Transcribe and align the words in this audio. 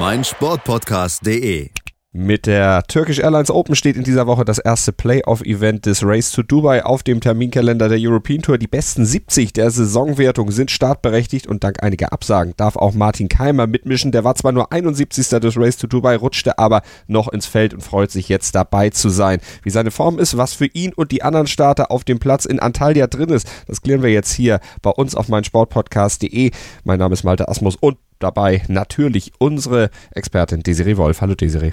meinsportpodcast.de. 0.00 1.68
Mit 2.12 2.46
der 2.46 2.84
Turkish 2.84 3.18
Airlines 3.18 3.50
Open 3.50 3.74
steht 3.74 3.96
in 3.96 4.02
dieser 4.02 4.26
Woche 4.26 4.46
das 4.46 4.58
erste 4.58 4.92
Playoff-Event 4.92 5.84
des 5.84 6.02
Race 6.02 6.32
to 6.32 6.42
Dubai 6.42 6.82
auf 6.86 7.02
dem 7.02 7.20
Terminkalender 7.20 7.90
der 7.90 7.98
European 8.00 8.40
Tour. 8.40 8.56
Die 8.56 8.66
besten 8.66 9.04
70 9.04 9.52
der 9.52 9.70
Saisonwertung 9.70 10.52
sind 10.52 10.70
startberechtigt 10.70 11.46
und 11.46 11.64
dank 11.64 11.82
einiger 11.82 12.14
Absagen 12.14 12.54
darf 12.56 12.76
auch 12.76 12.94
Martin 12.94 13.28
Keimer 13.28 13.66
mitmischen. 13.66 14.10
Der 14.10 14.24
war 14.24 14.34
zwar 14.36 14.52
nur 14.52 14.72
71. 14.72 15.28
des 15.38 15.58
Race 15.58 15.76
to 15.76 15.86
Dubai, 15.86 16.16
rutschte 16.16 16.58
aber 16.58 16.80
noch 17.06 17.28
ins 17.28 17.44
Feld 17.44 17.74
und 17.74 17.82
freut 17.82 18.10
sich 18.10 18.30
jetzt 18.30 18.54
dabei 18.54 18.88
zu 18.88 19.10
sein. 19.10 19.40
Wie 19.62 19.70
seine 19.70 19.90
Form 19.90 20.18
ist, 20.18 20.38
was 20.38 20.54
für 20.54 20.66
ihn 20.66 20.94
und 20.94 21.12
die 21.12 21.22
anderen 21.22 21.46
Starter 21.46 21.90
auf 21.90 22.04
dem 22.04 22.20
Platz 22.20 22.46
in 22.46 22.58
Antalya 22.58 23.06
drin 23.06 23.28
ist, 23.28 23.46
das 23.66 23.82
klären 23.82 24.02
wir 24.02 24.10
jetzt 24.10 24.32
hier 24.32 24.60
bei 24.80 24.90
uns 24.90 25.14
auf 25.14 25.28
meinsportpodcast.de. 25.28 26.52
Mein 26.84 26.98
Name 26.98 27.12
ist 27.12 27.22
Malte 27.22 27.50
Asmus 27.50 27.76
und 27.76 27.98
dabei 28.20 28.62
natürlich 28.68 29.32
unsere 29.38 29.90
Expertin 30.12 30.62
Desiree 30.62 30.96
Wolf. 30.96 31.20
Hallo 31.20 31.34
Desiree. 31.34 31.72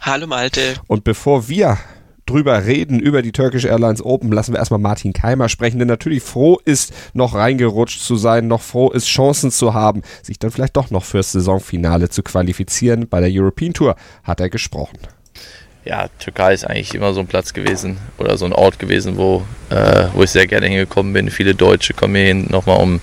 Hallo 0.00 0.26
Malte. 0.26 0.76
Und 0.86 1.04
bevor 1.04 1.48
wir 1.48 1.76
drüber 2.28 2.64
reden, 2.64 3.00
über 3.00 3.22
die 3.22 3.32
Turkish 3.32 3.64
Airlines 3.64 4.04
Open, 4.04 4.30
lassen 4.32 4.52
wir 4.52 4.58
erstmal 4.58 4.80
Martin 4.80 5.12
Keimer 5.12 5.48
sprechen, 5.48 5.78
der 5.78 5.86
natürlich 5.86 6.22
froh 6.22 6.58
ist, 6.64 6.92
noch 7.14 7.34
reingerutscht 7.34 8.00
zu 8.00 8.16
sein, 8.16 8.46
noch 8.46 8.62
froh 8.62 8.90
ist, 8.90 9.06
Chancen 9.06 9.50
zu 9.50 9.74
haben, 9.74 10.02
sich 10.22 10.38
dann 10.38 10.50
vielleicht 10.50 10.76
doch 10.76 10.90
noch 10.90 11.04
fürs 11.04 11.32
Saisonfinale 11.32 12.10
zu 12.10 12.22
qualifizieren. 12.22 13.08
Bei 13.08 13.20
der 13.20 13.30
European 13.32 13.72
Tour 13.72 13.96
hat 14.22 14.40
er 14.40 14.50
gesprochen. 14.50 14.98
Ja, 15.88 16.08
Türkei 16.18 16.52
ist 16.52 16.64
eigentlich 16.64 16.94
immer 16.94 17.14
so 17.14 17.20
ein 17.20 17.26
Platz 17.26 17.54
gewesen 17.54 17.96
oder 18.18 18.36
so 18.36 18.44
ein 18.44 18.52
Ort 18.52 18.78
gewesen, 18.78 19.16
wo, 19.16 19.46
äh, 19.70 20.04
wo 20.12 20.22
ich 20.22 20.28
sehr 20.28 20.46
gerne 20.46 20.66
hingekommen 20.66 21.14
bin. 21.14 21.30
Viele 21.30 21.54
Deutsche 21.54 21.94
kommen 21.94 22.14
hier 22.14 22.26
hin, 22.26 22.46
nochmal 22.50 22.76
um 22.76 22.96
ein 22.96 23.00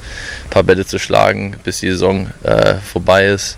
paar 0.52 0.61
Bälle 0.61 0.86
zu 0.86 1.00
schlagen, 1.00 1.55
bis 1.64 1.80
die 1.80 1.89
Saison 1.89 2.30
äh, 2.44 2.75
vorbei 2.75 3.25
ist 3.25 3.58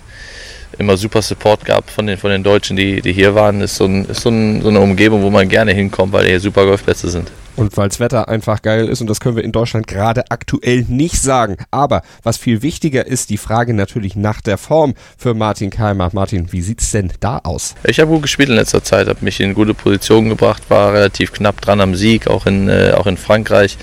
immer 0.78 0.96
super 0.96 1.20
Support 1.20 1.64
gab 1.64 1.90
von 1.90 2.06
den, 2.06 2.16
von 2.16 2.30
den 2.30 2.42
Deutschen, 2.42 2.76
die, 2.76 3.02
die 3.02 3.12
hier 3.12 3.34
waren. 3.34 3.60
Ist, 3.60 3.76
so, 3.76 3.84
ein, 3.84 4.04
ist 4.06 4.22
so, 4.22 4.30
ein, 4.30 4.62
so 4.62 4.68
eine 4.68 4.80
Umgebung, 4.80 5.22
wo 5.22 5.30
man 5.30 5.48
gerne 5.48 5.72
hinkommt, 5.72 6.12
weil 6.12 6.26
hier 6.26 6.40
super 6.40 6.64
Golfplätze 6.64 7.10
sind. 7.10 7.30
Und 7.58 7.76
weil 7.76 7.88
das 7.88 7.98
Wetter 7.98 8.28
einfach 8.28 8.62
geil 8.62 8.88
ist 8.88 9.00
und 9.00 9.08
das 9.08 9.18
können 9.18 9.36
wir 9.36 9.42
in 9.42 9.52
Deutschland 9.52 9.86
gerade 9.86 10.30
aktuell 10.30 10.84
nicht 10.88 11.20
sagen. 11.20 11.56
Aber 11.70 12.02
was 12.22 12.36
viel 12.36 12.62
wichtiger 12.62 13.06
ist, 13.06 13.30
die 13.30 13.36
Frage 13.36 13.74
natürlich 13.74 14.14
nach 14.14 14.40
der 14.40 14.58
Form 14.58 14.94
für 15.16 15.34
Martin 15.34 15.70
Keimer. 15.70 16.10
Martin, 16.12 16.52
wie 16.52 16.62
sieht 16.62 16.80
es 16.80 16.92
denn 16.92 17.12
da 17.20 17.38
aus? 17.38 17.74
Ich 17.84 17.98
habe 17.98 18.12
gut 18.12 18.22
gespielt 18.22 18.48
in 18.48 18.54
letzter 18.54 18.84
Zeit, 18.84 19.08
habe 19.08 19.24
mich 19.24 19.40
in 19.40 19.54
gute 19.54 19.74
Position 19.74 20.28
gebracht, 20.28 20.70
war 20.70 20.92
relativ 20.92 21.32
knapp 21.32 21.60
dran 21.60 21.80
am 21.80 21.96
Sieg, 21.96 22.28
auch 22.28 22.46
in, 22.46 22.68
äh, 22.68 22.92
auch 22.96 23.06
in 23.06 23.16
Frankreich. 23.16 23.76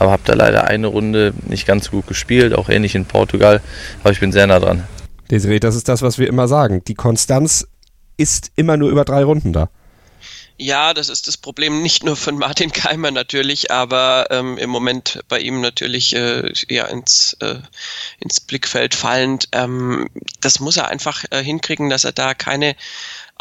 Aber 0.00 0.10
habe 0.10 0.22
da 0.24 0.34
leider 0.34 0.64
eine 0.64 0.88
Runde 0.88 1.32
nicht 1.46 1.66
ganz 1.66 1.84
so 1.86 1.92
gut 1.92 2.08
gespielt, 2.08 2.54
auch 2.54 2.68
ähnlich 2.68 2.96
in 2.96 3.04
Portugal. 3.04 3.60
Aber 4.02 4.10
ich 4.10 4.20
bin 4.20 4.32
sehr 4.32 4.48
nah 4.48 4.58
dran. 4.58 4.82
Desiree, 5.30 5.60
das 5.60 5.76
ist 5.76 5.88
das, 5.88 6.02
was 6.02 6.18
wir 6.18 6.26
immer 6.26 6.48
sagen. 6.48 6.82
Die 6.88 6.94
Konstanz 6.94 7.68
ist 8.16 8.50
immer 8.56 8.76
nur 8.76 8.90
über 8.90 9.04
drei 9.04 9.22
Runden 9.22 9.52
da. 9.52 9.68
Ja, 10.62 10.94
das 10.94 11.08
ist 11.08 11.26
das 11.26 11.36
Problem 11.36 11.82
nicht 11.82 12.04
nur 12.04 12.16
von 12.16 12.38
Martin 12.38 12.70
Keimer 12.72 13.10
natürlich, 13.10 13.72
aber 13.72 14.28
ähm, 14.30 14.58
im 14.58 14.70
Moment 14.70 15.18
bei 15.26 15.40
ihm 15.40 15.60
natürlich 15.60 16.14
äh, 16.14 16.52
ja, 16.68 16.84
ins, 16.84 17.36
äh, 17.40 17.56
ins 18.20 18.38
Blickfeld 18.38 18.94
fallend. 18.94 19.48
Ähm, 19.50 20.08
das 20.40 20.60
muss 20.60 20.76
er 20.76 20.86
einfach 20.86 21.24
äh, 21.30 21.42
hinkriegen, 21.42 21.90
dass 21.90 22.04
er 22.04 22.12
da 22.12 22.34
keine 22.34 22.76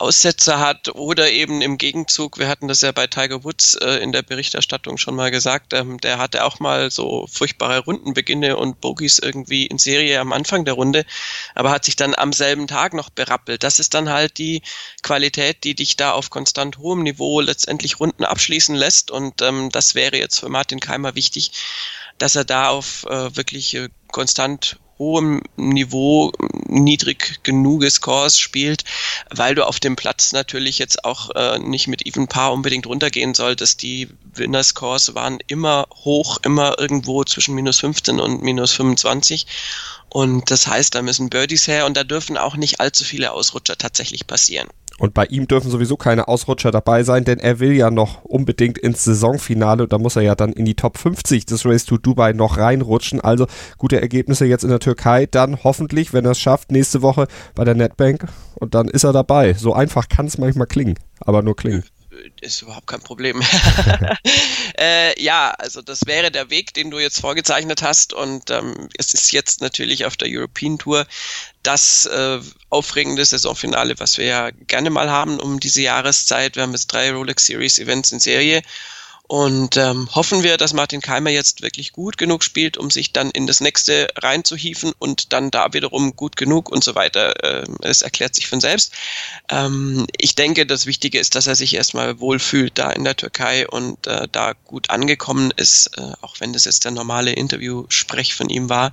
Aussetzer 0.01 0.59
hat 0.59 0.89
oder 0.95 1.29
eben 1.29 1.61
im 1.61 1.77
Gegenzug, 1.77 2.39
wir 2.39 2.47
hatten 2.47 2.67
das 2.67 2.81
ja 2.81 2.91
bei 2.91 3.07
Tiger 3.07 3.43
Woods 3.43 3.75
äh, 3.75 3.97
in 3.97 4.11
der 4.11 4.23
Berichterstattung 4.23 4.97
schon 4.97 5.15
mal 5.15 5.31
gesagt, 5.31 5.73
ähm, 5.73 5.99
der 5.99 6.17
hatte 6.17 6.43
auch 6.43 6.59
mal 6.59 6.89
so 6.89 7.27
furchtbare 7.31 7.79
Rundenbeginne 7.79 8.57
und 8.57 8.81
Bogies 8.81 9.19
irgendwie 9.19 9.67
in 9.67 9.77
Serie 9.77 10.19
am 10.19 10.33
Anfang 10.33 10.65
der 10.65 10.73
Runde, 10.73 11.05
aber 11.53 11.69
hat 11.69 11.85
sich 11.85 11.95
dann 11.95 12.15
am 12.15 12.33
selben 12.33 12.67
Tag 12.67 12.93
noch 12.93 13.11
berappelt. 13.11 13.63
Das 13.63 13.79
ist 13.79 13.93
dann 13.93 14.09
halt 14.09 14.39
die 14.39 14.63
Qualität, 15.03 15.63
die 15.63 15.75
dich 15.75 15.95
da 15.95 16.11
auf 16.13 16.31
konstant 16.31 16.79
hohem 16.79 17.03
Niveau 17.03 17.39
letztendlich 17.39 17.99
Runden 17.99 18.25
abschließen 18.25 18.75
lässt 18.75 19.11
und 19.11 19.41
ähm, 19.41 19.69
das 19.71 19.93
wäre 19.93 20.17
jetzt 20.17 20.39
für 20.39 20.49
Martin 20.49 20.79
Keimer 20.79 21.15
wichtig, 21.15 21.51
dass 22.17 22.35
er 22.35 22.43
da 22.43 22.69
auf 22.69 23.05
äh, 23.05 23.35
wirklich 23.35 23.75
äh, 23.75 23.89
konstant 24.11 24.79
hohem 25.01 25.41
Niveau 25.57 26.31
niedrig 26.67 27.39
genug 27.41 27.83
Scores 27.89 28.37
spielt, 28.37 28.83
weil 29.31 29.55
du 29.55 29.65
auf 29.65 29.79
dem 29.79 29.95
Platz 29.95 30.31
natürlich 30.31 30.77
jetzt 30.77 31.03
auch 31.05 31.31
äh, 31.31 31.57
nicht 31.57 31.87
mit 31.87 32.05
Even 32.05 32.27
Paar 32.27 32.53
unbedingt 32.53 32.85
runtergehen 32.85 33.33
solltest. 33.33 33.81
Die 33.81 34.09
Winner 34.35 34.63
Scores 34.63 35.15
waren 35.15 35.39
immer 35.47 35.87
hoch, 36.03 36.37
immer 36.43 36.77
irgendwo 36.77 37.23
zwischen 37.23 37.55
minus 37.55 37.79
15 37.79 38.19
und 38.19 38.43
minus 38.43 38.73
25. 38.73 39.47
Und 40.09 40.51
das 40.51 40.67
heißt, 40.67 40.93
da 40.93 41.01
müssen 41.01 41.31
Birdies 41.31 41.67
her 41.67 41.87
und 41.87 41.97
da 41.97 42.03
dürfen 42.03 42.37
auch 42.37 42.55
nicht 42.55 42.79
allzu 42.79 43.03
viele 43.03 43.31
Ausrutscher 43.31 43.77
tatsächlich 43.77 44.27
passieren. 44.27 44.69
Und 44.99 45.13
bei 45.13 45.25
ihm 45.25 45.47
dürfen 45.47 45.71
sowieso 45.71 45.97
keine 45.97 46.27
Ausrutscher 46.27 46.69
dabei 46.69 47.03
sein, 47.03 47.23
denn 47.23 47.39
er 47.39 47.59
will 47.59 47.73
ja 47.73 47.89
noch 47.89 48.23
unbedingt 48.23 48.77
ins 48.77 49.03
Saisonfinale 49.03 49.83
und 49.83 49.93
da 49.93 49.97
muss 49.97 50.15
er 50.15 50.21
ja 50.21 50.35
dann 50.35 50.53
in 50.53 50.65
die 50.65 50.75
Top 50.75 50.97
50 50.97 51.45
des 51.45 51.65
Race 51.65 51.85
to 51.85 51.97
Dubai 51.97 52.33
noch 52.33 52.57
reinrutschen. 52.57 53.19
Also 53.19 53.47
gute 53.77 53.99
Ergebnisse 53.99 54.45
jetzt 54.45 54.63
in 54.63 54.69
der 54.69 54.79
Türkei. 54.79 55.25
Dann 55.25 55.63
hoffentlich, 55.63 56.13
wenn 56.13 56.25
er 56.25 56.31
es 56.31 56.39
schafft, 56.39 56.71
nächste 56.71 57.01
Woche 57.01 57.27
bei 57.55 57.63
der 57.63 57.75
Netbank 57.75 58.27
und 58.55 58.75
dann 58.75 58.87
ist 58.87 59.03
er 59.03 59.13
dabei. 59.13 59.53
So 59.53 59.73
einfach 59.73 60.07
kann 60.07 60.27
es 60.27 60.37
manchmal 60.37 60.67
klingen, 60.67 60.95
aber 61.19 61.41
nur 61.41 61.55
klingen 61.55 61.83
ist 62.41 62.61
überhaupt 62.61 62.87
kein 62.87 63.01
Problem. 63.01 63.41
äh, 64.77 65.21
ja, 65.21 65.51
also 65.51 65.81
das 65.81 66.01
wäre 66.05 66.31
der 66.31 66.49
Weg, 66.49 66.73
den 66.73 66.91
du 66.91 66.99
jetzt 66.99 67.19
vorgezeichnet 67.19 67.81
hast. 67.81 68.13
Und 68.13 68.49
ähm, 68.49 68.89
es 68.97 69.13
ist 69.13 69.31
jetzt 69.31 69.61
natürlich 69.61 70.05
auf 70.05 70.17
der 70.17 70.27
European 70.29 70.77
Tour 70.77 71.05
das 71.63 72.05
äh, 72.05 72.39
aufregende 72.69 73.23
Saisonfinale, 73.23 73.99
was 73.99 74.17
wir 74.17 74.25
ja 74.25 74.49
gerne 74.67 74.89
mal 74.89 75.09
haben 75.09 75.39
um 75.39 75.59
diese 75.59 75.81
Jahreszeit. 75.81 76.55
Wir 76.55 76.63
haben 76.63 76.71
jetzt 76.71 76.87
drei 76.87 77.11
Rolex 77.11 77.45
Series 77.45 77.79
Events 77.79 78.11
in 78.11 78.19
Serie 78.19 78.61
und 79.31 79.77
ähm, 79.77 80.09
hoffen 80.13 80.43
wir, 80.43 80.57
dass 80.57 80.73
Martin 80.73 80.99
Keimer 80.99 81.29
jetzt 81.29 81.61
wirklich 81.61 81.93
gut 81.93 82.17
genug 82.17 82.43
spielt, 82.43 82.75
um 82.75 82.89
sich 82.89 83.13
dann 83.13 83.31
in 83.31 83.47
das 83.47 83.61
nächste 83.61 84.09
reinzuhieven 84.17 84.91
und 84.99 85.31
dann 85.31 85.51
da 85.51 85.71
wiederum 85.71 86.17
gut 86.17 86.35
genug 86.35 86.69
und 86.69 86.83
so 86.83 86.95
weiter. 86.95 87.33
Ähm, 87.41 87.77
es 87.81 88.01
erklärt 88.01 88.35
sich 88.35 88.49
von 88.49 88.59
selbst. 88.59 88.91
Ähm, 89.47 90.05
ich 90.17 90.35
denke, 90.35 90.65
das 90.65 90.85
Wichtige 90.85 91.17
ist, 91.17 91.35
dass 91.35 91.47
er 91.47 91.55
sich 91.55 91.75
erstmal 91.75 92.19
wohlfühlt 92.19 92.77
da 92.77 92.91
in 92.91 93.05
der 93.05 93.15
Türkei 93.15 93.65
und 93.69 94.05
äh, 94.05 94.27
da 94.29 94.51
gut 94.65 94.89
angekommen 94.89 95.53
ist, 95.55 95.97
äh, 95.97 96.11
auch 96.19 96.41
wenn 96.41 96.51
das 96.51 96.65
jetzt 96.65 96.83
der 96.83 96.91
normale 96.91 97.31
Interviewsprech 97.31 98.35
von 98.35 98.49
ihm 98.49 98.67
war 98.67 98.91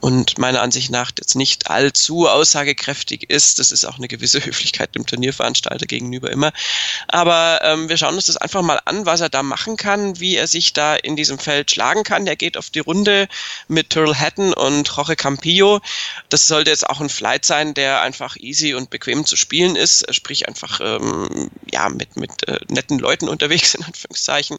und 0.00 0.38
meiner 0.38 0.62
Ansicht 0.62 0.90
nach 0.90 1.12
jetzt 1.18 1.34
nicht 1.34 1.70
allzu 1.70 2.30
aussagekräftig 2.30 3.28
ist. 3.28 3.58
Das 3.58 3.72
ist 3.72 3.84
auch 3.84 3.98
eine 3.98 4.08
gewisse 4.08 4.38
Höflichkeit 4.46 4.94
dem 4.94 5.04
Turnierveranstalter 5.04 5.84
gegenüber 5.84 6.30
immer. 6.30 6.54
Aber 7.08 7.60
ähm, 7.62 7.90
wir 7.90 7.98
schauen 7.98 8.14
uns 8.14 8.24
das 8.24 8.38
einfach 8.38 8.62
mal 8.62 8.80
an, 8.86 9.04
was 9.04 9.20
er 9.20 9.28
da 9.28 9.42
macht 9.42 9.65
machen 9.66 9.76
kann, 9.76 10.20
wie 10.20 10.36
er 10.36 10.46
sich 10.46 10.72
da 10.72 10.94
in 10.94 11.16
diesem 11.16 11.38
Feld 11.38 11.70
schlagen 11.70 12.04
kann. 12.04 12.26
Er 12.26 12.36
geht 12.36 12.56
auf 12.56 12.70
die 12.70 12.78
Runde 12.78 13.28
mit 13.68 13.90
Turtle 13.90 14.18
Hatton 14.18 14.54
und 14.54 14.88
Jorge 14.88 15.16
Campillo. 15.16 15.80
Das 16.28 16.46
sollte 16.46 16.70
jetzt 16.70 16.88
auch 16.88 17.00
ein 17.00 17.08
Flight 17.08 17.44
sein, 17.44 17.74
der 17.74 18.00
einfach 18.02 18.36
easy 18.36 18.74
und 18.74 18.90
bequem 18.90 19.26
zu 19.26 19.36
spielen 19.36 19.74
ist, 19.74 20.14
sprich 20.14 20.46
einfach 20.46 20.80
ähm, 20.80 21.50
ja 21.70 21.88
mit, 21.88 22.16
mit 22.16 22.46
äh, 22.48 22.60
netten 22.68 22.98
Leuten 22.98 23.28
unterwegs 23.28 23.74
in 23.74 23.82
Anführungszeichen. 23.82 24.58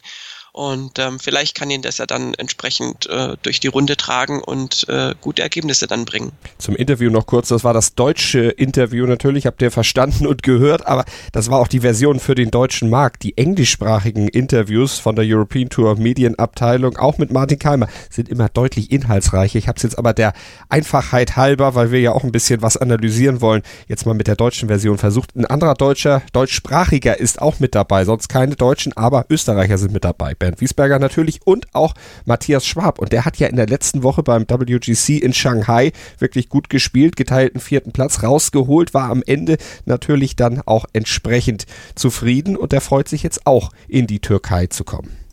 Und 0.58 0.98
ähm, 0.98 1.20
vielleicht 1.20 1.54
kann 1.54 1.70
ihn 1.70 1.84
das 1.84 2.00
ja 2.00 2.08
dann 2.08 2.34
entsprechend 2.34 3.08
äh, 3.12 3.36
durch 3.44 3.60
die 3.60 3.68
Runde 3.68 3.96
tragen 3.96 4.42
und 4.42 4.90
äh, 4.90 5.14
gute 5.22 5.44
Ergebnisse 5.44 5.86
dann 5.86 6.04
bringen. 6.04 6.32
Zum 6.58 6.76
Interview 6.76 7.12
noch 7.12 7.28
kurz, 7.28 7.50
das 7.50 7.64
war 7.64 7.76
das 7.76 7.94
deutsche 7.94 8.40
Interview 8.40 9.06
natürlich, 9.06 9.46
habt 9.46 9.62
ihr 9.62 9.70
verstanden 9.70 10.26
und 10.26 10.42
gehört, 10.42 10.88
aber 10.88 11.06
das 11.32 11.52
war 11.52 11.60
auch 11.60 11.68
die 11.68 11.82
Version 11.82 12.20
für 12.20 12.34
den 12.34 12.50
deutschen 12.50 12.90
Markt. 12.90 13.22
Die 13.22 13.38
englischsprachigen 13.38 14.30
Interviews 14.30 14.98
von 14.98 15.16
der 15.16 15.26
European 15.28 15.70
Tour 15.70 15.96
Medienabteilung, 15.96 16.98
auch 16.98 17.20
mit 17.20 17.32
Martin 17.32 17.60
Keimer, 17.60 17.88
sind 18.10 18.28
immer 18.28 18.50
deutlich 18.50 18.92
inhaltsreicher. 18.92 19.60
Ich 19.60 19.68
habe 19.68 19.78
es 19.78 19.84
jetzt 19.84 20.00
aber 20.00 20.14
der 20.16 20.34
Einfachheit 20.70 21.36
halber, 21.36 21.76
weil 21.76 21.92
wir 21.92 22.00
ja 22.00 22.14
auch 22.14 22.24
ein 22.24 22.32
bisschen 22.32 22.64
was 22.64 22.78
analysieren 22.78 23.42
wollen, 23.42 23.62
jetzt 23.88 24.08
mal 24.08 24.16
mit 24.16 24.26
der 24.26 24.36
deutschen 24.36 24.70
Version 24.70 24.98
versucht. 24.98 25.36
Ein 25.36 25.46
anderer 25.46 25.76
deutscher, 25.76 26.24
deutschsprachiger 26.34 27.20
ist 27.20 27.44
auch 27.44 27.60
mit 27.60 27.76
dabei, 27.76 28.06
sonst 28.06 28.28
keine 28.28 28.56
Deutschen, 28.56 28.98
aber 28.98 29.28
Österreicher 29.30 29.78
sind 29.78 29.94
mit 29.94 30.04
dabei. 30.04 30.34
Bernd 30.48 30.62
Wiesberger 30.62 30.98
natürlich 30.98 31.42
und 31.46 31.68
auch 31.74 31.94
Matthias 32.24 32.66
Schwab. 32.66 33.00
Und 33.00 33.12
der 33.12 33.26
hat 33.26 33.38
ja 33.38 33.48
in 33.48 33.58
der 33.58 33.68
letzten 33.68 34.02
Woche 34.02 34.24
beim 34.24 34.46
WGC 34.48 35.18
in 35.18 35.34
Shanghai 35.34 35.92
wirklich 36.20 36.48
gut 36.48 36.70
gespielt, 36.70 37.18
geteilten 37.18 37.60
vierten 37.60 37.92
Platz 37.92 38.24
rausgeholt, 38.24 38.94
war 38.94 39.10
am 39.10 39.24
Ende 39.26 39.58
natürlich 39.86 40.38
dann 40.38 40.62
auch 40.66 40.86
entsprechend 40.94 41.66
zufrieden 41.96 42.56
und 42.56 42.72
der 42.72 42.80
freut 42.80 43.10
sich 43.10 43.24
jetzt 43.24 43.46
auch 43.46 43.72
in 43.90 44.08
die 44.08 44.20
Türkei 44.20 44.68
zu 44.68 44.86
kommen. 44.86 45.27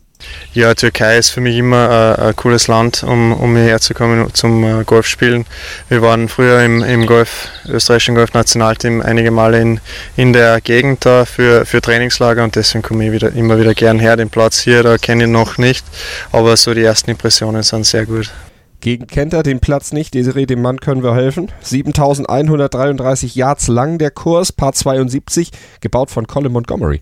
Ja, 0.53 0.73
Türkei 0.73 1.17
ist 1.17 1.31
für 1.31 1.41
mich 1.41 1.57
immer 1.57 2.17
äh, 2.17 2.21
ein 2.27 2.35
cooles 2.35 2.67
Land, 2.67 3.03
um, 3.03 3.33
um 3.33 3.55
hierher 3.55 3.79
zu 3.79 3.93
kommen 3.93 4.33
zum 4.33 4.63
äh, 4.63 4.83
Golfspielen. 4.85 5.45
Wir 5.89 6.01
waren 6.01 6.29
früher 6.29 6.63
im, 6.63 6.81
im 6.83 7.05
Golf, 7.05 7.49
österreichischen 7.67 8.15
Golfnationalteam 8.15 9.01
einige 9.01 9.31
Male 9.31 9.61
in, 9.61 9.79
in 10.15 10.33
der 10.33 10.61
Gegend 10.61 11.05
da 11.05 11.25
für, 11.25 11.65
für 11.65 11.81
Trainingslager 11.81 12.43
und 12.43 12.55
deswegen 12.55 12.83
komme 12.83 13.05
ich 13.05 13.11
wieder, 13.11 13.33
immer 13.33 13.59
wieder 13.59 13.73
gern 13.73 13.99
her. 13.99 14.15
Den 14.15 14.29
Platz 14.29 14.59
hier, 14.59 14.83
da 14.83 14.97
kenne 14.97 15.25
ich 15.25 15.29
noch 15.29 15.57
nicht, 15.57 15.85
aber 16.31 16.55
so 16.55 16.73
die 16.73 16.83
ersten 16.83 17.11
Impressionen 17.11 17.63
sind 17.63 17.85
sehr 17.85 18.05
gut. 18.05 18.31
Gegen 18.79 19.07
kennt 19.07 19.33
er 19.33 19.43
den 19.43 19.59
Platz 19.59 19.93
nicht. 19.93 20.13
Desiree, 20.13 20.45
dem 20.45 20.61
Mann 20.61 20.79
können 20.79 21.01
wir 21.01 21.15
helfen. 21.15 21.51
7133 21.61 23.33
Yards 23.35 23.67
lang 23.67 23.97
der 23.97 24.11
Kurs, 24.11 24.51
Paar 24.51 24.73
72, 24.73 25.51
gebaut 25.81 26.11
von 26.11 26.27
Colin 26.27 26.51
Montgomery. 26.51 27.01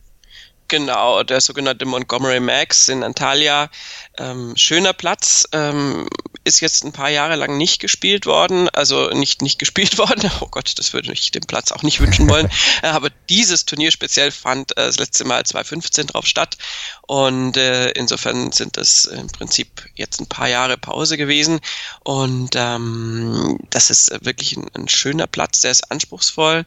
Genau, 0.68 1.24
der 1.24 1.42
sogenannte 1.42 1.86
Montgomery 1.86 2.40
Max 2.40 2.90
in 2.90 3.04
Antalya. 3.04 3.70
Ähm, 4.18 4.54
schöner 4.56 4.94
Platz, 4.94 5.48
ähm, 5.52 6.08
ist 6.46 6.60
jetzt 6.60 6.84
ein 6.84 6.92
paar 6.92 7.10
Jahre 7.10 7.36
lang 7.36 7.58
nicht 7.58 7.80
gespielt 7.80 8.26
worden, 8.26 8.70
also 8.70 9.10
nicht, 9.10 9.42
nicht 9.42 9.60
gespielt 9.64 9.98
worden. 9.98 10.30
Oh 10.42 10.48
Gott, 10.48 10.74
das 10.78 10.94
würde 10.94 11.12
ich 11.14 11.32
dem 11.32 11.44
Platz 11.44 11.72
auch 11.72 11.84
nicht 11.84 12.00
wünschen 12.00 12.30
wollen. 12.30 12.50
Aber 12.82 13.10
dieses 13.30 13.66
Turnier 13.66 13.92
speziell 13.92 14.32
fand 14.32 14.72
äh, 14.78 14.86
das 14.86 14.98
letzte 14.98 15.26
Mal 15.26 15.46
2015 15.46 16.08
drauf 16.08 16.26
statt. 16.26 16.58
Und 17.04 17.58
äh, 17.58 17.92
insofern 17.92 18.52
sind 18.52 18.78
das 18.78 19.06
im 19.06 19.28
Prinzip 19.28 19.90
jetzt 19.96 20.20
ein 20.20 20.28
paar 20.28 20.48
Jahre 20.48 20.78
Pause 20.78 21.18
gewesen. 21.18 21.60
Und 22.04 22.52
ähm, 22.56 23.60
das 23.70 23.90
ist 23.90 24.12
wirklich 24.26 24.58
ein, 24.58 24.70
ein 24.74 24.90
schöner 24.90 25.28
Platz, 25.28 25.62
der 25.62 25.72
ist 25.72 25.92
anspruchsvoll. 25.92 26.66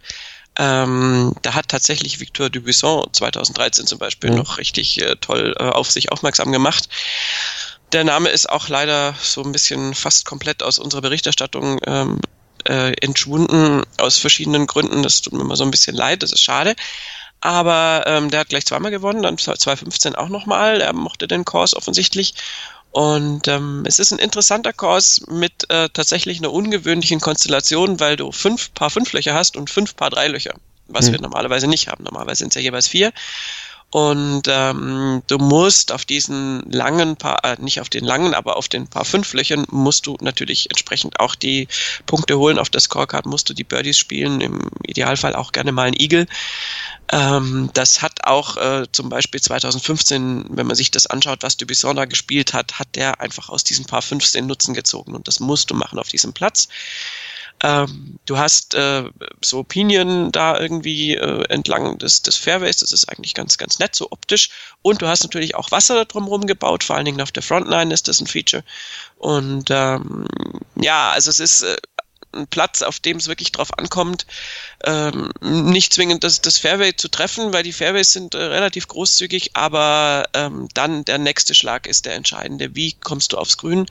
Ähm, 0.59 1.35
da 1.43 1.55
hat 1.55 1.69
tatsächlich 1.69 2.21
Victor 2.21 2.49
Dubuisson 2.49 3.07
2013 3.13 3.87
zum 3.87 3.99
Beispiel 3.99 4.31
mhm. 4.31 4.37
noch 4.37 4.59
richtig 4.59 5.01
äh, 5.03 5.17
toll 5.17 5.55
äh, 5.59 5.65
auf 5.65 5.91
sich 5.91 6.13
aufmerksam 6.13 6.51
gemacht. 6.53 6.89
Der 7.93 8.05
Name 8.05 8.31
ist 8.31 8.49
auch 8.49 8.69
leider 8.69 9.15
so 9.21 9.43
ein 9.43 9.53
bisschen 9.53 9.95
fast 9.95 10.25
komplett 10.25 10.63
aus 10.63 10.79
unserer 10.79 11.03
Berichterstattung 11.03 11.79
ähm, 11.87 12.21
äh, 12.69 12.93
entschwunden, 13.01 13.83
aus 13.99 14.19
verschiedenen 14.19 14.67
Gründen. 14.67 15.03
Das 15.03 15.23
tut 15.23 15.35
mir 15.35 15.43
immer 15.43 15.57
so 15.57 15.65
ein 15.65 15.71
bisschen 15.71 15.95
leid, 15.95 16.23
das 16.23 16.33
ist 16.33 16.41
schade. 16.41 16.75
Aber 17.41 18.05
ähm, 18.07 18.31
der 18.31 18.41
hat 18.41 18.49
gleich 18.49 18.67
zweimal 18.67 18.91
gewonnen, 18.91 19.23
dann 19.23 19.39
2015 19.39 20.15
auch 20.15 20.29
nochmal. 20.29 20.81
Er 20.81 20.93
mochte 20.95 21.29
den 21.29 21.45
Kurs 21.45 21.77
offensichtlich 21.77 22.35
und 22.97 23.47
ähm, 23.47 23.83
es 23.85 23.99
ist 23.99 24.11
ein 24.11 24.19
interessanter 24.19 24.73
Kurs 24.73 25.21
mit 25.29 25.69
äh, 25.69 25.91
tatsächlich 25.93 26.39
einer 26.39 26.51
ungewöhnlichen 26.51 27.21
Konstellation, 27.21 28.01
weil 28.01 28.17
du 28.17 28.33
fünf 28.33 28.73
Paar 28.73 28.89
fünf 28.89 29.13
Löcher 29.13 29.35
hast 29.35 29.59
und 29.59 29.69
fünf 29.69 29.97
Paar 29.97 30.09
drei 30.09 30.29
Löcher, 30.29 30.55
was 30.87 31.09
mhm. 31.09 31.13
wir 31.13 31.21
normalerweise 31.21 31.67
nicht 31.67 31.89
haben. 31.89 32.05
Normalerweise 32.05 32.39
sind 32.39 32.49
es 32.49 32.55
ja 32.55 32.63
jeweils 32.63 32.89
vier. 32.89 33.13
Und 33.91 34.43
ähm, 34.49 35.23
du 35.29 35.39
musst 35.39 35.93
auf 35.93 36.05
diesen 36.05 36.71
langen 36.71 37.17
Paar, 37.17 37.45
äh, 37.45 37.57
nicht 37.61 37.81
auf 37.81 37.89
den 37.89 38.05
langen, 38.05 38.35
aber 38.35 38.57
auf 38.57 38.69
den 38.69 38.89
Paar 38.89 39.05
fünf 39.05 39.33
Löchern 39.33 39.65
musst 39.71 40.07
du 40.07 40.17
natürlich 40.21 40.69
entsprechend 40.71 41.21
auch 41.21 41.37
die 41.37 41.69
Punkte 42.05 42.37
holen. 42.37 42.59
Auf 42.59 42.69
der 42.69 42.81
Scorecard 42.81 43.27
musst 43.27 43.49
du 43.49 43.55
die 43.55 43.65
Birdies 43.65 43.97
spielen, 43.97 44.41
im 44.41 44.71
Idealfall 44.83 45.37
auch 45.37 45.53
gerne 45.53 45.71
mal 45.71 45.87
ein 45.87 45.95
Eagle. 45.95 46.27
Ähm, 47.13 47.71
das 47.75 48.03
hat 48.03 48.25
auch 48.25 48.57
äh, 48.57 48.87
zum 48.91 49.09
Beispiel 49.09 49.41
2015, 49.41 50.47
wenn 50.51 50.67
man 50.67 50.75
sich 50.75 50.91
das 50.91 51.07
anschaut, 51.07 51.43
was 51.43 51.57
Dubisson 51.57 51.95
da 51.95 52.07
gespielt 52.07 52.53
hat, 52.55 52.81
hat 52.81 52.89
der 52.97 53.21
einfach 53.21 53.49
aus 53.49 53.63
diesem 53.63 53.85
Paar 53.85 54.03
15 54.03 54.45
Nutzen 54.47 54.75
gezogen 54.75 55.15
und 55.15 55.29
das 55.29 55.39
musst 55.39 55.71
du 55.71 55.75
machen 55.75 56.01
auf 56.01 56.09
diesem 56.09 56.33
Platz. 56.33 56.69
Ähm, 57.63 58.19
du 58.27 58.37
hast 58.37 58.75
äh, 58.75 59.05
so 59.43 59.63
Pinien 59.63 60.31
da 60.31 60.59
irgendwie 60.59 61.15
äh, 61.15 61.45
entlang 61.49 61.99
des, 61.99 62.23
des 62.23 62.37
Fairways, 62.37 62.79
das 62.79 62.93
ist 62.93 63.09
eigentlich 63.09 63.35
ganz, 63.35 63.57
ganz 63.57 63.79
nett, 63.79 63.95
so 63.95 64.09
optisch. 64.11 64.51
Und 64.83 65.01
du 65.01 65.07
hast 65.07 65.23
natürlich 65.23 65.55
auch 65.55 65.71
Wasser 65.71 66.05
drumherum 66.05 66.47
gebaut, 66.47 66.85
vor 66.85 66.97
allen 66.97 67.07
Dingen 67.07 67.21
auf 67.21 67.33
der 67.33 67.43
Frontline 67.43 67.93
ist 67.93 68.09
das 68.09 68.21
ein 68.21 68.27
Feature. 68.27 68.63
Und 69.19 69.71
ähm, 69.71 70.27
ja, 70.75 71.11
also 71.11 71.31
es 71.31 71.41
ist 71.41 71.63
äh, 71.63 71.77
ein 72.33 72.47
Platz, 72.47 72.83
auf 72.83 73.01
dem 73.01 73.17
es 73.17 73.29
wirklich 73.29 73.53
drauf 73.53 73.77
ankommt, 73.79 74.27
ähm, 74.85 75.31
nicht 75.41 75.95
zwingend 75.95 76.25
das, 76.25 76.41
das 76.41 76.59
Fairway 76.59 76.95
zu 76.95 77.09
treffen, 77.09 77.53
weil 77.53 77.63
die 77.63 77.73
Fairways 77.73 78.13
sind 78.13 78.35
äh, 78.35 78.39
relativ 78.39 78.89
großzügig, 78.89 79.51
aber 79.55 80.29
ähm, 80.35 80.69
dann 80.75 81.05
der 81.05 81.19
nächste 81.19 81.55
Schlag 81.55 81.87
ist 81.87 82.07
der 82.07 82.15
entscheidende. 82.15 82.75
Wie 82.75 82.93
kommst 82.93 83.33
du 83.33 83.39
aufs 83.39 83.57
Grün? 83.57 83.87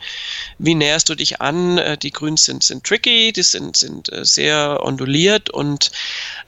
Wie 0.59 0.75
näherst 0.75 1.09
du 1.09 1.15
dich 1.15 1.41
an? 1.41 1.77
Äh, 1.77 1.97
die 1.97 2.11
Grüns 2.11 2.45
sind, 2.45 2.63
sind 2.63 2.83
tricky, 2.83 3.33
die 3.33 3.43
sind, 3.43 3.75
sind 3.77 4.11
äh, 4.11 4.25
sehr 4.25 4.83
onduliert 4.83 5.49
und 5.49 5.91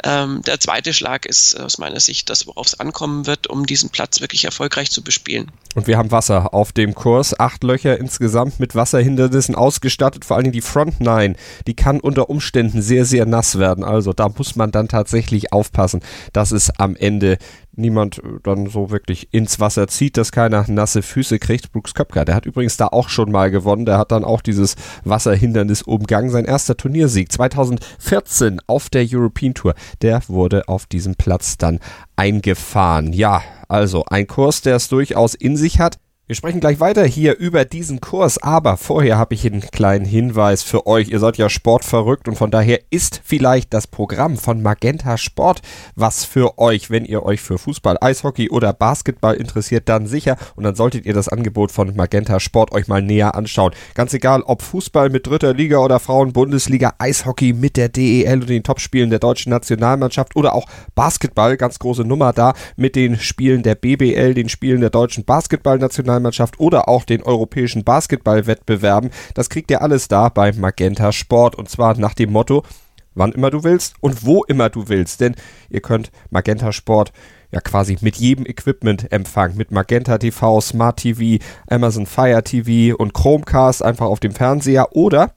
ähm, 0.04 0.42
der 0.44 0.60
zweite 0.60 0.94
Schlag 0.94 1.26
ist 1.26 1.60
aus 1.60 1.78
meiner 1.78 2.00
Sicht 2.00 2.30
das, 2.30 2.48
worauf 2.48 2.68
es 2.68 2.80
ankommen 2.80 3.26
wird, 3.26 3.48
um 3.48 3.66
diesen 3.66 3.90
Platz 3.90 4.22
wirklich 4.22 4.46
erfolgreich 4.46 4.92
zu 4.92 5.04
bespielen. 5.04 5.52
Und 5.76 5.88
wir 5.88 5.98
haben 5.98 6.12
Wasser 6.12 6.54
auf 6.54 6.72
dem 6.72 6.96
Kurs, 6.96 7.40
acht 7.40 7.64
Löcher 7.64 7.98
insgesamt 8.00 8.60
mit 8.60 8.76
Wasserhindernissen 8.76 9.56
ausgestattet, 9.56 10.26
vor 10.26 10.38
allem 10.38 10.52
die 10.52 10.62
Front 10.62 11.00
Nine, 11.00 11.36
die 11.68 11.76
kann 11.78 12.02
unter 12.02 12.30
Umständen 12.30 12.82
sehr, 12.82 13.06
sehr 13.06 13.26
nass 13.26 13.58
werden. 13.58 13.86
Also 13.86 14.12
da 14.12 14.28
muss 14.28 14.58
man 14.58 14.72
dann 14.72 14.90
tatsächlich 14.90 15.54
aufpassen, 15.54 16.02
dass 16.34 16.52
es 16.52 16.72
am 16.78 16.98
Ende 16.98 17.38
niemand 17.78 18.18
äh, 18.18 18.40
dann 18.44 18.68
so 18.68 18.90
wirklich 18.90 19.34
ins 19.34 19.60
Wasser 19.60 19.88
zieht, 19.88 20.18
dass 20.18 20.32
keiner 20.32 20.66
nasse 20.68 21.02
Füße 21.02 21.40
kriegt. 21.40 21.72
Brooks 21.72 21.94
Köpker, 21.94 22.26
der 22.26 22.36
hat 22.36 22.46
übrigens 22.46 22.76
da 22.76 22.88
auch 22.88 23.08
schon 23.08 23.32
mal 23.32 23.52
gewonnen. 23.52 23.86
Der 23.86 23.98
hat 23.98 24.12
dann 24.12 24.26
auch 24.26 24.42
dieses 24.42 24.76
Wasserhindernis 25.06 25.84
umgangen. 25.84 26.30
Sein 26.30 26.46
erster 26.46 26.76
Turniersieg 26.76 27.32
2014 27.32 28.60
auf 28.68 28.90
der 28.90 29.06
European 29.10 29.54
Tour. 29.54 29.76
Der 30.02 30.22
wurde 30.28 30.68
auf 30.68 30.88
diesem 30.88 31.16
Platz 31.16 31.58
dann 31.58 31.80
eingefahren. 32.16 33.14
Ja, 33.14 33.42
also 33.68 34.04
ein 34.06 34.28
Kurs, 34.28 34.62
der 34.62 34.76
es 34.76 34.90
durchaus 34.90 35.36
in 35.36 35.56
sich 35.56 35.80
hat. 35.80 36.00
Wir 36.30 36.36
sprechen 36.36 36.60
gleich 36.60 36.82
weiter 36.82 37.06
hier 37.06 37.38
über 37.38 37.64
diesen 37.64 38.02
Kurs, 38.02 38.38
aber 38.44 38.76
vorher 38.76 39.18
habe 39.18 39.34
ich 39.34 39.46
einen 39.46 39.62
kleinen 39.62 40.04
Hinweis 40.04 40.62
für 40.62 40.86
euch. 40.86 41.08
Ihr 41.08 41.20
seid 41.20 41.38
ja 41.38 41.48
sportverrückt 41.48 42.28
und 42.28 42.36
von 42.36 42.52
daher 42.52 42.82
ist 42.90 43.22
vielleicht 43.24 43.74
das 43.74 43.88
Programm 43.88 44.36
von 44.36 44.62
Magenta 44.62 45.18
Sport 45.18 45.62
was 45.96 46.26
für 46.26 46.60
euch. 46.60 46.90
Wenn 46.90 47.06
ihr 47.06 47.24
euch 47.24 47.40
für 47.40 47.58
Fußball, 47.58 47.96
Eishockey 48.02 48.50
oder 48.50 48.74
Basketball 48.74 49.36
interessiert, 49.36 49.88
dann 49.88 50.06
sicher 50.06 50.36
und 50.58 50.66
dann 50.66 50.76
solltet 50.76 51.06
ihr 51.06 51.14
das 51.14 51.30
Angebot 51.30 51.72
von 51.72 51.96
Magenta 51.96 52.42
Sport 52.42 52.74
euch 52.74 52.90
mal 52.90 53.02
näher 53.02 53.34
anschauen. 53.34 53.72
Ganz 53.94 54.14
egal, 54.14 54.42
ob 54.42 54.64
Fußball 54.64 55.10
mit 55.10 55.28
dritter 55.28 55.54
Liga 55.54 55.78
oder 55.78 56.02
Frauen-Bundesliga, 56.02 56.96
Eishockey 56.98 57.54
mit 57.54 57.78
der 57.78 57.88
DEL 57.88 58.42
und 58.42 58.50
den 58.50 58.64
Topspielen 58.64 59.12
der 59.12 59.20
deutschen 59.20 59.52
Nationalmannschaft 59.52 60.36
oder 60.36 60.56
auch 60.56 60.66
Basketball, 60.94 61.56
ganz 61.56 61.80
große 61.80 62.04
Nummer 62.04 62.34
da 62.34 62.54
mit 62.76 62.98
den 62.98 63.18
Spielen 63.18 63.64
der 63.64 63.76
BBL, 63.76 64.34
den 64.34 64.50
Spielen 64.50 64.82
der 64.82 64.90
deutschen 64.90 65.24
Basketballnationalmannschaft 65.24 66.17
Nationalmannschaft 66.20 66.60
oder 66.60 66.88
auch 66.90 67.04
den 67.04 67.24
europäischen 67.24 67.84
Basketballwettbewerben. 67.84 69.12
Das 69.34 69.50
kriegt 69.50 69.72
ihr 69.72 69.82
alles 69.82 70.08
da 70.08 70.30
bei 70.30 70.52
Magenta 70.52 71.12
Sport 71.12 71.56
und 71.56 71.70
zwar 71.70 71.98
nach 71.98 72.14
dem 72.14 72.32
Motto, 72.32 72.64
wann 73.16 73.32
immer 73.32 73.50
du 73.50 73.64
willst 73.64 73.96
und 74.02 74.26
wo 74.26 74.44
immer 74.44 74.70
du 74.70 74.90
willst. 74.90 75.22
Denn 75.22 75.36
ihr 75.70 75.82
könnt 75.82 76.12
Magenta 76.30 76.72
Sport 76.72 77.12
ja 77.52 77.62
quasi 77.62 77.98
mit 78.02 78.18
jedem 78.18 78.46
Equipment 78.46 79.12
empfangen. 79.12 79.58
Mit 79.58 79.72
Magenta 79.72 80.18
TV, 80.18 80.62
Smart 80.62 80.98
TV, 80.98 81.44
Amazon 81.70 82.06
Fire 82.06 82.44
TV 82.44 82.96
und 82.96 83.14
Chromecast 83.14 83.84
einfach 83.84 84.08
auf 84.08 84.20
dem 84.20 84.34
Fernseher 84.34 84.96
oder 84.96 85.32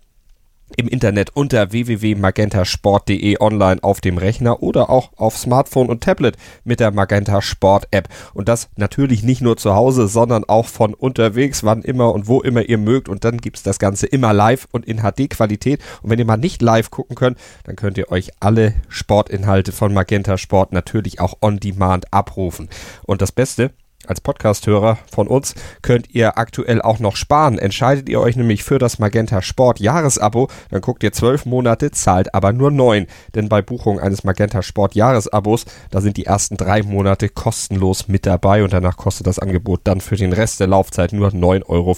im 0.76 0.88
Internet 0.88 1.30
unter 1.34 1.72
www.magentasport.de 1.72 3.40
online 3.40 3.82
auf 3.82 4.00
dem 4.00 4.18
Rechner 4.18 4.62
oder 4.62 4.90
auch 4.90 5.10
auf 5.16 5.36
Smartphone 5.36 5.88
und 5.88 6.02
Tablet 6.02 6.36
mit 6.64 6.80
der 6.80 6.90
Magenta 6.90 7.42
Sport 7.42 7.88
App. 7.90 8.08
Und 8.34 8.48
das 8.48 8.68
natürlich 8.76 9.22
nicht 9.22 9.40
nur 9.40 9.56
zu 9.56 9.74
Hause, 9.74 10.08
sondern 10.08 10.44
auch 10.44 10.66
von 10.66 10.94
unterwegs, 10.94 11.64
wann 11.64 11.82
immer 11.82 12.12
und 12.12 12.28
wo 12.28 12.40
immer 12.40 12.68
ihr 12.68 12.78
mögt. 12.78 13.08
Und 13.08 13.24
dann 13.24 13.38
gibt's 13.38 13.62
das 13.62 13.78
Ganze 13.78 14.06
immer 14.06 14.32
live 14.32 14.66
und 14.70 14.86
in 14.86 14.98
HD-Qualität. 14.98 15.80
Und 16.02 16.10
wenn 16.10 16.18
ihr 16.18 16.24
mal 16.24 16.36
nicht 16.36 16.62
live 16.62 16.90
gucken 16.90 17.16
könnt, 17.16 17.38
dann 17.64 17.76
könnt 17.76 17.98
ihr 17.98 18.10
euch 18.10 18.30
alle 18.40 18.74
Sportinhalte 18.88 19.72
von 19.72 19.92
Magenta 19.92 20.38
Sport 20.38 20.72
natürlich 20.72 21.20
auch 21.20 21.34
on 21.40 21.60
demand 21.60 22.12
abrufen. 22.12 22.68
Und 23.04 23.22
das 23.22 23.32
Beste, 23.32 23.70
als 24.06 24.20
Podcasthörer 24.20 24.98
von 25.10 25.28
uns 25.28 25.54
könnt 25.82 26.14
ihr 26.14 26.38
aktuell 26.38 26.82
auch 26.82 26.98
noch 26.98 27.16
sparen. 27.16 27.58
Entscheidet 27.58 28.08
ihr 28.08 28.20
euch 28.20 28.36
nämlich 28.36 28.64
für 28.64 28.78
das 28.78 28.98
Magenta 28.98 29.42
Sport 29.42 29.80
Jahresabo, 29.80 30.48
dann 30.70 30.80
guckt 30.80 31.02
ihr 31.02 31.12
zwölf 31.12 31.46
Monate, 31.46 31.90
zahlt 31.90 32.34
aber 32.34 32.52
nur 32.52 32.70
neun. 32.70 33.06
Denn 33.34 33.48
bei 33.48 33.62
Buchung 33.62 34.00
eines 34.00 34.24
Magenta 34.24 34.62
Sport 34.62 34.94
Jahresabos, 34.94 35.64
da 35.90 36.00
sind 36.00 36.16
die 36.16 36.26
ersten 36.26 36.56
drei 36.56 36.82
Monate 36.82 37.28
kostenlos 37.28 38.08
mit 38.08 38.26
dabei 38.26 38.64
und 38.64 38.72
danach 38.72 38.96
kostet 38.96 39.26
das 39.26 39.38
Angebot 39.38 39.80
dann 39.84 40.00
für 40.00 40.16
den 40.16 40.32
Rest 40.32 40.60
der 40.60 40.66
Laufzeit 40.66 41.12
nur 41.12 41.28
9,95 41.28 41.68
Euro 41.68 41.94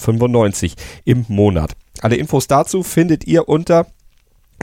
im 1.04 1.24
Monat. 1.28 1.72
Alle 2.00 2.16
Infos 2.16 2.48
dazu 2.48 2.82
findet 2.82 3.26
ihr 3.26 3.48
unter 3.48 3.86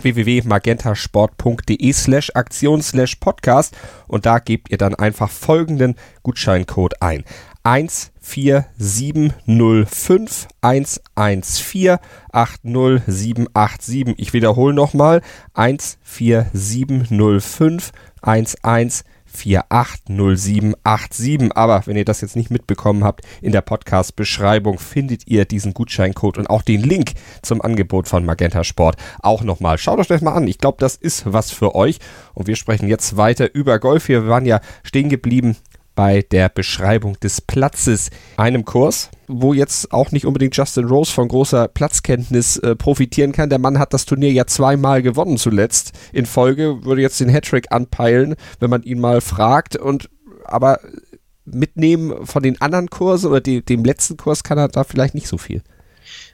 www.magentasport.de 0.04 1.94
slash 1.94 2.32
Aktion 2.34 2.82
slash 2.82 3.16
Podcast 3.16 3.74
und 4.08 4.26
da 4.26 4.40
gebt 4.40 4.72
ihr 4.72 4.78
dann 4.78 4.96
einfach 4.96 5.30
folgenden 5.30 5.96
Gutscheincode 6.24 7.02
ein. 7.02 7.24
14705 7.64 10.48
114 10.62 11.98
80787. 12.32 14.16
Ich 14.18 14.34
wiederhole 14.34 14.74
nochmal 14.74 15.22
14705 15.54 17.92
11 18.22 19.04
480787. 19.34 21.56
Aber 21.56 21.84
wenn 21.86 21.98
ihr 21.98 22.06
das 22.06 22.22
jetzt 22.22 22.36
nicht 22.36 22.52
mitbekommen 22.52 23.04
habt, 23.04 23.22
in 23.42 23.52
der 23.52 23.62
Podcast-Beschreibung 23.62 24.80
findet 24.80 25.28
ihr 25.28 25.46
diesen 25.46 25.74
Gutscheincode 25.74 26.38
und 26.38 26.50
auch 26.50 26.62
den 26.62 26.82
Link 26.82 27.12
zum 27.42 27.62
Angebot 27.62 28.08
von 28.08 28.26
Magenta 28.26 28.64
Sport 28.64 28.96
auch 29.22 29.44
nochmal. 29.44 29.78
Schaut 29.78 30.00
euch 30.00 30.08
das 30.08 30.22
mal 30.22 30.34
an. 30.34 30.48
Ich 30.48 30.58
glaube, 30.58 30.78
das 30.80 30.96
ist 30.96 31.32
was 31.32 31.52
für 31.52 31.76
euch. 31.76 32.00
Und 32.34 32.48
wir 32.48 32.56
sprechen 32.56 32.88
jetzt 32.88 33.18
weiter 33.18 33.54
über 33.54 33.80
Golf. 33.80 34.08
Wir 34.08 34.28
waren 34.28 34.46
ja 34.46 34.62
stehen 34.84 35.10
geblieben 35.10 35.58
bei 35.96 36.22
der 36.22 36.50
Beschreibung 36.50 37.20
des 37.20 37.42
Platzes. 37.42 38.10
Einem 38.38 38.64
Kurs, 38.64 39.10
wo 39.30 39.54
jetzt 39.54 39.94
auch 39.94 40.12
nicht 40.12 40.26
unbedingt 40.26 40.58
Justin 40.58 40.86
Rose 40.86 41.14
von 41.14 41.28
großer 41.28 41.68
Platzkenntnis 41.68 42.58
äh, 42.58 42.76
profitieren 42.76 43.32
kann. 43.32 43.50
Der 43.50 43.60
Mann 43.60 43.78
hat 43.78 43.94
das 43.94 44.06
Turnier 44.06 44.32
ja 44.32 44.48
zweimal 44.48 45.04
gewonnen 45.04 45.38
zuletzt. 45.38 45.94
In 46.12 46.26
Folge 46.26 46.84
würde 46.84 47.02
jetzt 47.02 47.20
den 47.20 47.30
Hattrick 47.30 47.72
anpeilen, 47.72 48.36
wenn 48.60 48.72
man 48.72 48.82
ihn 48.84 49.00
mal 49.00 49.22
fragt. 49.22 49.76
Und 49.76 50.10
aber 50.46 50.80
mitnehmen 51.46 52.26
von 52.26 52.42
den 52.42 52.60
anderen 52.60 52.90
Kursen 52.90 53.28
oder 53.28 53.42
die, 53.42 53.64
dem 53.64 53.86
letzten 53.86 54.18
Kurs 54.18 54.44
kann 54.44 54.58
er 54.58 54.68
da 54.68 54.84
vielleicht 54.84 55.14
nicht 55.14 55.28
so 55.28 55.38
viel. 55.38 55.62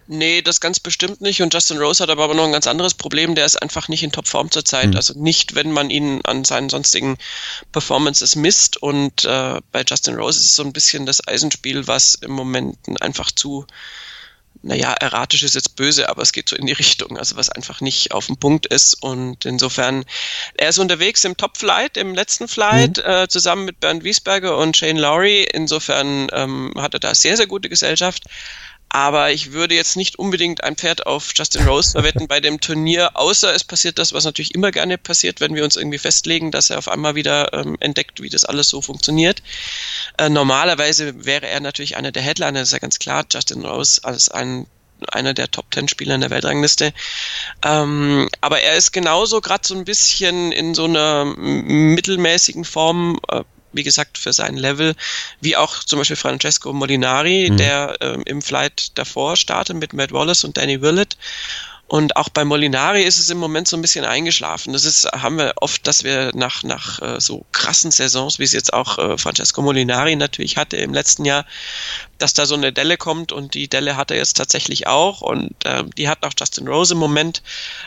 Nee, 0.08 0.44
das 0.44 0.62
ganz 0.62 0.80
bestimmt 0.80 1.22
nicht. 1.22 1.42
Und 1.42 1.54
Justin 1.54 1.80
Rose 1.80 2.04
hat 2.04 2.12
aber 2.12 2.32
noch 2.34 2.46
ein 2.46 2.52
ganz 2.52 2.68
anderes 2.68 2.94
Problem. 2.94 3.34
Der 3.34 3.46
ist 3.46 3.62
einfach 3.62 3.88
nicht 3.88 4.04
in 4.04 4.12
Topform 4.12 4.52
zurzeit. 4.52 4.90
Mhm. 4.90 4.96
Also 4.96 5.20
nicht, 5.20 5.56
wenn 5.56 5.72
man 5.72 5.90
ihn 5.90 6.22
an 6.26 6.44
seinen 6.44 6.70
sonstigen 6.70 7.18
Performances 7.72 8.36
misst. 8.36 8.78
Und 8.78 9.26
äh, 9.26 9.62
bei 9.72 9.84
Justin 9.88 10.16
Rose 10.16 10.40
ist 10.40 10.46
es 10.46 10.56
so 10.56 10.64
ein 10.64 10.74
bisschen 10.74 11.08
das 11.08 11.28
Eisenspiel, 11.28 11.88
was 11.88 12.16
im 12.16 12.32
Moment 12.32 12.78
einfach 13.02 13.32
zu, 13.32 13.66
naja, 14.62 14.94
erratisch 14.94 15.42
ist 15.42 15.56
jetzt 15.56 15.76
böse, 15.76 16.08
aber 16.08 16.22
es 16.22 16.34
geht 16.34 16.50
so 16.50 16.56
in 16.56 16.68
die 16.68 16.74
Richtung. 16.74 17.18
Also 17.18 17.36
was 17.36 17.50
einfach 17.50 17.82
nicht 17.82 18.12
auf 18.12 18.28
dem 18.28 18.38
Punkt 18.38 18.68
ist. 18.68 19.02
Und 19.02 19.46
insofern, 19.46 20.06
er 20.56 20.70
ist 20.70 20.78
unterwegs 20.78 21.24
im 21.24 21.36
Top-Flight, 21.36 21.98
im 21.98 22.14
letzten 22.14 22.48
Flight, 22.48 22.98
mhm. 22.98 23.12
äh, 23.12 23.28
zusammen 23.28 23.66
mit 23.66 23.80
Bernd 23.80 24.04
Wiesberger 24.04 24.56
und 24.56 24.78
Shane 24.78 24.98
Lowry. 24.98 25.48
Insofern 25.52 26.28
ähm, 26.32 26.74
hat 26.78 26.94
er 26.94 27.00
da 27.00 27.16
sehr, 27.16 27.38
sehr 27.38 27.48
gute 27.48 27.70
Gesellschaft. 27.70 28.26
Aber 28.90 29.32
ich 29.32 29.52
würde 29.52 29.76
jetzt 29.76 29.98
nicht 29.98 30.18
unbedingt 30.18 30.64
ein 30.64 30.78
Pferd 30.78 31.06
auf 31.06 31.32
Justin 31.36 31.68
Rose 31.68 31.92
verwetten 31.92 32.28
bei 32.28 32.40
dem 32.40 32.62
Turnier, 32.62 33.12
außer 33.16 33.54
es 33.54 33.64
passiert 33.64 34.00
das, 34.00 34.14
was 34.14 34.24
natürlich 34.24 34.56
immer 34.56 34.72
gerne 34.72 34.98
passiert, 34.98 35.42
wenn 35.42 35.54
wir 35.54 35.66
uns 35.66 35.76
irgendwie 35.76 35.98
festlegen, 35.98 36.52
dass 36.52 36.70
er 36.70 36.78
auf 36.78 36.88
einmal 36.88 37.16
wieder 37.16 37.54
ähm, 37.54 37.76
entdeckt, 37.82 38.22
wie 38.22 38.30
das 38.30 38.46
alles 38.46 38.70
so 38.70 38.82
funktioniert. 38.82 39.44
Äh, 40.18 40.30
normalerweise 40.30 41.26
wäre 41.26 41.48
er 41.48 41.60
natürlich 41.60 41.98
einer 41.98 42.12
der 42.12 42.24
Headliner, 42.24 42.60
das 42.60 42.70
ist 42.70 42.74
ja 42.74 42.80
ganz 42.80 43.00
klar, 43.00 43.26
Justin 43.30 43.66
Rose 43.66 44.02
als 44.04 44.30
ein 44.30 44.66
einer 45.12 45.34
der 45.34 45.52
Top 45.52 45.70
Ten 45.72 45.88
Spieler 45.88 46.16
in 46.16 46.22
der 46.22 46.30
Weltrangliste. 46.30 46.94
Ähm, 47.64 48.30
aber 48.42 48.62
er 48.62 48.76
ist 48.76 48.94
genauso 48.94 49.42
gerade 49.42 49.68
so 49.68 49.76
ein 49.76 49.86
bisschen 49.86 50.52
in 50.52 50.74
so 50.74 50.86
einer 50.86 51.26
mittelmäßigen 51.26 52.66
Form. 52.66 53.20
Äh, 53.30 53.44
wie 53.76 53.84
gesagt, 53.84 54.18
für 54.18 54.34
sein 54.34 54.56
Level, 54.56 54.96
wie 55.42 55.56
auch 55.56 55.84
zum 55.84 56.00
Beispiel 56.00 56.16
Francesco 56.16 56.74
Molinari, 56.74 57.50
mhm. 57.52 57.58
der 57.58 57.98
ähm, 58.02 58.24
im 58.26 58.42
Flight 58.42 58.98
davor 58.98 59.36
startet 59.36 59.78
mit 59.78 59.94
Matt 59.94 60.12
Wallace 60.12 60.44
und 60.44 60.58
Danny 60.58 60.82
Willett. 60.82 61.18
Und 61.88 62.16
auch 62.16 62.30
bei 62.30 62.44
Molinari 62.44 63.04
ist 63.04 63.20
es 63.20 63.30
im 63.30 63.38
Moment 63.38 63.68
so 63.68 63.78
ein 63.78 63.82
bisschen 63.82 64.06
eingeschlafen. 64.06 64.74
Das 64.74 64.86
ist, 64.86 65.06
haben 65.12 65.38
wir 65.38 65.54
oft, 65.58 65.86
dass 65.86 66.04
wir 66.04 66.32
nach, 66.34 66.64
nach 66.64 67.00
äh, 67.00 67.22
so 67.22 67.46
krassen 67.52 67.92
Saisons, 67.92 68.40
wie 68.40 68.44
es 68.44 68.54
jetzt 68.54 68.74
auch 68.74 68.98
äh, 68.98 69.18
Francesco 69.20 69.62
Molinari 69.62 70.16
natürlich 70.16 70.58
hatte 70.58 70.78
im 70.78 70.96
letzten 70.96 71.26
Jahr, 71.26 71.46
dass 72.18 72.34
da 72.34 72.48
so 72.48 72.56
eine 72.56 72.74
Delle 72.74 72.98
kommt 72.98 73.32
und 73.32 73.54
die 73.54 73.68
Delle 73.68 73.98
hat 73.98 74.10
er 74.10 74.18
jetzt 74.18 74.36
tatsächlich 74.36 74.88
auch 74.88 75.22
und 75.22 75.54
äh, 75.64 75.84
die 75.96 76.10
hat 76.10 76.26
auch 76.26 76.34
Justin 76.38 76.68
Rose 76.68 76.96
im 76.96 77.00
Moment. 77.00 77.44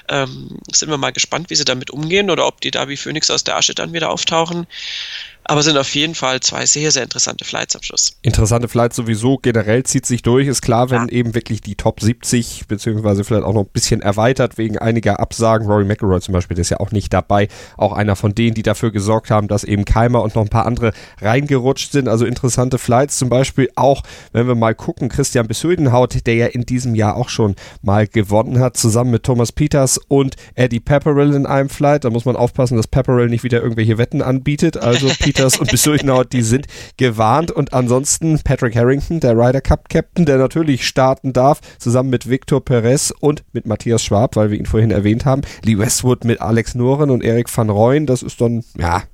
Ähm, 0.08 0.60
sind 0.72 0.90
wir 0.90 0.96
mal 0.96 1.12
gespannt, 1.12 1.50
wie 1.50 1.56
sie 1.56 1.64
damit 1.64 1.90
umgehen 1.90 2.30
oder 2.30 2.46
ob 2.46 2.60
die 2.60 2.70
da 2.70 2.88
wie 2.88 2.96
Phoenix 2.96 3.30
aus 3.30 3.42
der 3.42 3.56
Asche 3.56 3.74
dann 3.74 3.92
wieder 3.92 4.10
auftauchen. 4.10 4.68
Aber 5.50 5.62
sind 5.62 5.78
auf 5.78 5.94
jeden 5.94 6.14
Fall 6.14 6.40
zwei 6.40 6.66
sehr, 6.66 6.90
sehr 6.90 7.02
interessante 7.02 7.46
Flights 7.46 7.74
am 7.74 7.82
Schluss. 7.82 8.12
Interessante 8.20 8.68
Flights 8.68 8.96
sowieso. 8.96 9.38
Generell 9.38 9.82
zieht 9.82 10.04
sich 10.04 10.20
durch. 10.20 10.46
Ist 10.46 10.60
klar, 10.60 10.90
wenn 10.90 11.08
ja. 11.08 11.08
eben 11.08 11.34
wirklich 11.34 11.62
die 11.62 11.74
Top 11.74 12.02
70, 12.02 12.66
beziehungsweise 12.68 13.24
vielleicht 13.24 13.44
auch 13.44 13.54
noch 13.54 13.62
ein 13.62 13.70
bisschen 13.72 14.02
erweitert 14.02 14.58
wegen 14.58 14.76
einiger 14.76 15.20
Absagen. 15.20 15.66
Rory 15.66 15.86
McIlroy 15.86 16.20
zum 16.20 16.34
Beispiel, 16.34 16.54
der 16.54 16.60
ist 16.60 16.68
ja 16.68 16.80
auch 16.80 16.90
nicht 16.90 17.14
dabei. 17.14 17.48
Auch 17.78 17.94
einer 17.94 18.14
von 18.14 18.34
denen, 18.34 18.52
die 18.52 18.62
dafür 18.62 18.92
gesorgt 18.92 19.30
haben, 19.30 19.48
dass 19.48 19.64
eben 19.64 19.86
Keimer 19.86 20.22
und 20.22 20.34
noch 20.34 20.42
ein 20.42 20.50
paar 20.50 20.66
andere 20.66 20.92
reingerutscht 21.22 21.92
sind. 21.92 22.08
Also 22.08 22.26
interessante 22.26 22.76
Flights 22.76 23.16
zum 23.16 23.30
Beispiel 23.30 23.70
auch, 23.74 24.02
wenn 24.32 24.48
wir 24.48 24.54
mal 24.54 24.74
gucken, 24.74 25.08
Christian 25.08 25.48
Besuidenhaut, 25.48 26.26
der 26.26 26.34
ja 26.34 26.46
in 26.48 26.66
diesem 26.66 26.94
Jahr 26.94 27.16
auch 27.16 27.30
schon 27.30 27.56
mal 27.80 28.06
gewonnen 28.06 28.60
hat, 28.60 28.76
zusammen 28.76 29.12
mit 29.12 29.22
Thomas 29.22 29.52
Peters 29.52 29.98
und 30.08 30.36
Eddie 30.56 30.80
Pepperell 30.80 31.32
in 31.32 31.46
einem 31.46 31.70
Flight. 31.70 32.04
Da 32.04 32.10
muss 32.10 32.26
man 32.26 32.36
aufpassen, 32.36 32.76
dass 32.76 32.86
Pepperell 32.86 33.30
nicht 33.30 33.44
wieder 33.44 33.62
irgendwelche 33.62 33.96
Wetten 33.96 34.20
anbietet. 34.20 34.76
Also 34.76 35.08
Peters 35.18 35.37
Peters 35.38 35.58
und 35.58 35.70
Besuchenhaut, 35.70 36.32
die 36.32 36.42
sind 36.42 36.66
gewarnt. 36.96 37.50
Und 37.50 37.72
ansonsten 37.72 38.40
Patrick 38.42 38.74
Harrington, 38.76 39.20
der 39.20 39.36
Ryder 39.36 39.60
Cup 39.60 39.88
Captain, 39.88 40.26
der 40.26 40.38
natürlich 40.38 40.86
starten 40.86 41.32
darf, 41.32 41.60
zusammen 41.78 42.10
mit 42.10 42.28
Victor 42.28 42.64
Perez 42.64 43.12
und 43.20 43.44
mit 43.52 43.66
Matthias 43.66 44.02
Schwab, 44.02 44.36
weil 44.36 44.50
wir 44.50 44.58
ihn 44.58 44.66
vorhin 44.66 44.90
erwähnt 44.90 45.24
haben. 45.24 45.42
Lee 45.62 45.78
Westwood 45.78 46.24
mit 46.24 46.40
Alex 46.40 46.74
Noren 46.74 47.10
und 47.10 47.22
Erik 47.22 47.54
van 47.56 47.70
Rooyen, 47.70 48.06
das 48.06 48.22
ist 48.22 48.40
dann, 48.40 48.64
ja, 48.76 49.04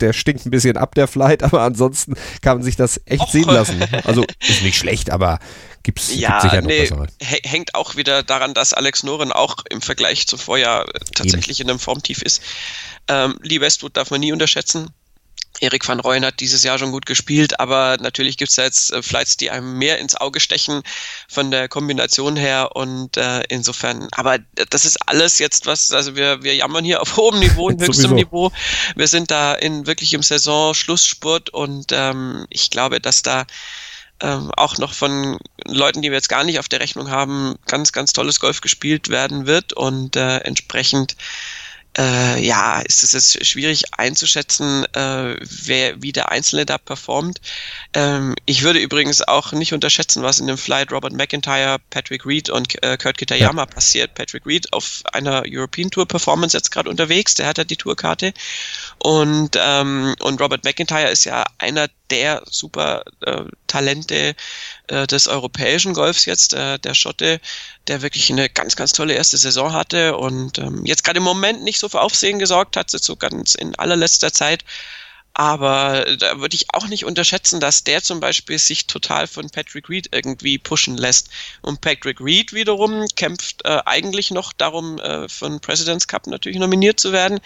der 0.00 0.12
stinkt 0.12 0.46
ein 0.46 0.50
bisschen 0.50 0.76
ab, 0.76 0.94
der 0.94 1.08
Flight, 1.08 1.42
aber 1.42 1.62
ansonsten 1.62 2.14
kann 2.42 2.58
man 2.58 2.62
sich 2.62 2.76
das 2.76 3.00
echt 3.04 3.22
Och. 3.22 3.30
sehen 3.30 3.48
lassen. 3.48 3.82
Also 4.04 4.24
ist 4.46 4.62
nicht 4.62 4.78
schlecht, 4.78 5.10
aber 5.10 5.38
gibt's, 5.82 6.14
ja, 6.14 6.40
sicher 6.40 6.62
noch 6.62 6.68
nee, 6.68 6.80
bessere. 6.80 7.06
Hängt 7.20 7.74
auch 7.74 7.96
wieder 7.96 8.22
daran, 8.22 8.54
dass 8.54 8.72
Alex 8.72 9.02
Noren 9.02 9.32
auch 9.32 9.56
im 9.68 9.80
Vergleich 9.80 10.26
zu 10.26 10.36
Vorjahr 10.36 10.86
tatsächlich 11.14 11.60
Eben. 11.60 11.68
in 11.68 11.70
einem 11.72 11.78
Formtief 11.78 12.22
ist. 12.22 12.42
Ähm, 13.08 13.38
Lee 13.42 13.60
Westwood 13.60 13.96
darf 13.96 14.10
man 14.10 14.20
nie 14.20 14.32
unterschätzen. 14.32 14.90
Erik 15.60 15.86
van 15.86 16.00
Rooyen 16.00 16.24
hat 16.24 16.40
dieses 16.40 16.64
Jahr 16.64 16.78
schon 16.78 16.92
gut 16.92 17.06
gespielt, 17.06 17.60
aber 17.60 17.96
natürlich 18.00 18.36
gibt 18.36 18.50
es 18.50 18.56
da 18.56 18.64
jetzt 18.64 18.92
äh, 18.92 19.02
Flights, 19.02 19.36
die 19.36 19.50
einem 19.50 19.78
mehr 19.78 19.98
ins 19.98 20.16
Auge 20.16 20.40
stechen 20.40 20.82
von 21.28 21.50
der 21.50 21.68
Kombination 21.68 22.36
her 22.36 22.70
und 22.74 23.16
äh, 23.16 23.42
insofern, 23.48 24.08
aber 24.12 24.38
das 24.70 24.84
ist 24.84 24.98
alles 25.06 25.38
jetzt 25.38 25.66
was, 25.66 25.92
also 25.92 26.16
wir, 26.16 26.42
wir 26.42 26.54
jammern 26.54 26.84
hier 26.84 27.02
auf 27.02 27.16
hohem 27.16 27.38
Niveau, 27.38 27.68
in 27.68 27.80
höchstem 27.86 28.14
Niveau. 28.14 28.50
Wir 28.96 29.08
sind 29.08 29.30
da 29.30 29.54
in 29.54 29.86
wirklich 29.86 30.14
im 30.14 30.22
Saison-Schlussspurt 30.22 31.50
und 31.50 31.92
ähm, 31.92 32.46
ich 32.48 32.70
glaube, 32.70 33.00
dass 33.00 33.22
da 33.22 33.46
ähm, 34.20 34.50
auch 34.56 34.78
noch 34.78 34.92
von 34.92 35.38
Leuten, 35.66 36.02
die 36.02 36.10
wir 36.10 36.16
jetzt 36.16 36.28
gar 36.28 36.44
nicht 36.44 36.58
auf 36.58 36.68
der 36.68 36.80
Rechnung 36.80 37.10
haben, 37.10 37.56
ganz, 37.66 37.92
ganz 37.92 38.12
tolles 38.12 38.40
Golf 38.40 38.60
gespielt 38.60 39.08
werden 39.08 39.46
wird 39.46 39.72
und 39.72 40.16
äh, 40.16 40.38
entsprechend 40.38 41.16
äh, 41.98 42.40
ja, 42.44 42.80
ist 42.80 43.02
es 43.02 43.12
jetzt 43.12 43.46
schwierig 43.46 43.84
einzuschätzen, 43.96 44.84
äh, 44.94 45.36
wer, 45.40 46.00
wie 46.02 46.12
der 46.12 46.30
Einzelne 46.30 46.64
da 46.64 46.78
performt. 46.78 47.40
Ähm, 47.94 48.36
ich 48.46 48.62
würde 48.62 48.78
übrigens 48.78 49.22
auch 49.22 49.52
nicht 49.52 49.72
unterschätzen, 49.72 50.22
was 50.22 50.38
in 50.38 50.46
dem 50.46 50.58
Flight 50.58 50.92
Robert 50.92 51.12
McIntyre, 51.12 51.78
Patrick 51.90 52.24
Reed 52.24 52.48
und 52.48 52.80
äh, 52.82 52.96
Kurt 52.96 53.18
Kitayama 53.18 53.62
ja. 53.62 53.66
passiert. 53.66 54.14
Patrick 54.14 54.46
Reed 54.46 54.72
auf 54.72 55.02
einer 55.12 55.42
European 55.46 55.90
Tour 55.90 56.06
Performance 56.06 56.56
jetzt 56.56 56.70
gerade 56.70 56.88
unterwegs, 56.88 57.34
der 57.34 57.46
hat 57.46 57.58
ja 57.58 57.64
die 57.64 57.76
Tourkarte. 57.76 58.32
Und, 58.98 59.56
ähm, 59.60 60.14
und 60.20 60.40
Robert 60.40 60.64
McIntyre 60.64 61.10
ist 61.10 61.24
ja 61.24 61.44
einer 61.58 61.88
der 62.10 62.42
super 62.48 63.04
äh, 63.22 63.44
Talente 63.66 64.34
äh, 64.90 65.06
des 65.06 65.28
europäischen 65.28 65.94
Golfs 65.94 66.24
jetzt, 66.26 66.52
äh, 66.52 66.78
der 66.78 66.94
Schotte, 66.94 67.40
der 67.86 68.02
wirklich 68.02 68.30
eine 68.30 68.48
ganz, 68.48 68.76
ganz 68.76 68.92
tolle 68.92 69.14
erste 69.14 69.36
Saison 69.36 69.72
hatte 69.72 70.16
und 70.16 70.58
ähm, 70.58 70.84
jetzt 70.84 71.04
gerade 71.04 71.18
im 71.18 71.24
Moment 71.24 71.62
nicht 71.62 71.78
so 71.78 71.88
für 71.88 72.00
Aufsehen 72.00 72.38
gesorgt 72.38 72.76
hat, 72.76 72.90
so 72.90 73.16
ganz 73.16 73.54
in 73.54 73.74
allerletzter 73.76 74.32
Zeit. 74.32 74.64
Aber 75.32 76.04
da 76.18 76.40
würde 76.40 76.56
ich 76.56 76.74
auch 76.74 76.88
nicht 76.88 77.04
unterschätzen, 77.04 77.60
dass 77.60 77.84
der 77.84 78.02
zum 78.02 78.18
Beispiel 78.18 78.58
sich 78.58 78.88
total 78.88 79.28
von 79.28 79.48
Patrick 79.48 79.88
Reed 79.88 80.08
irgendwie 80.12 80.58
pushen 80.58 80.96
lässt. 80.96 81.30
Und 81.62 81.80
Patrick 81.80 82.20
Reed 82.20 82.52
wiederum 82.52 83.06
kämpft 83.14 83.64
äh, 83.64 83.78
eigentlich 83.86 84.32
noch 84.32 84.52
darum, 84.52 84.98
äh, 84.98 85.28
von 85.28 85.60
President's 85.60 86.08
Cup 86.08 86.26
natürlich 86.26 86.58
nominiert 86.58 86.98
zu 86.98 87.12
werden. 87.12 87.38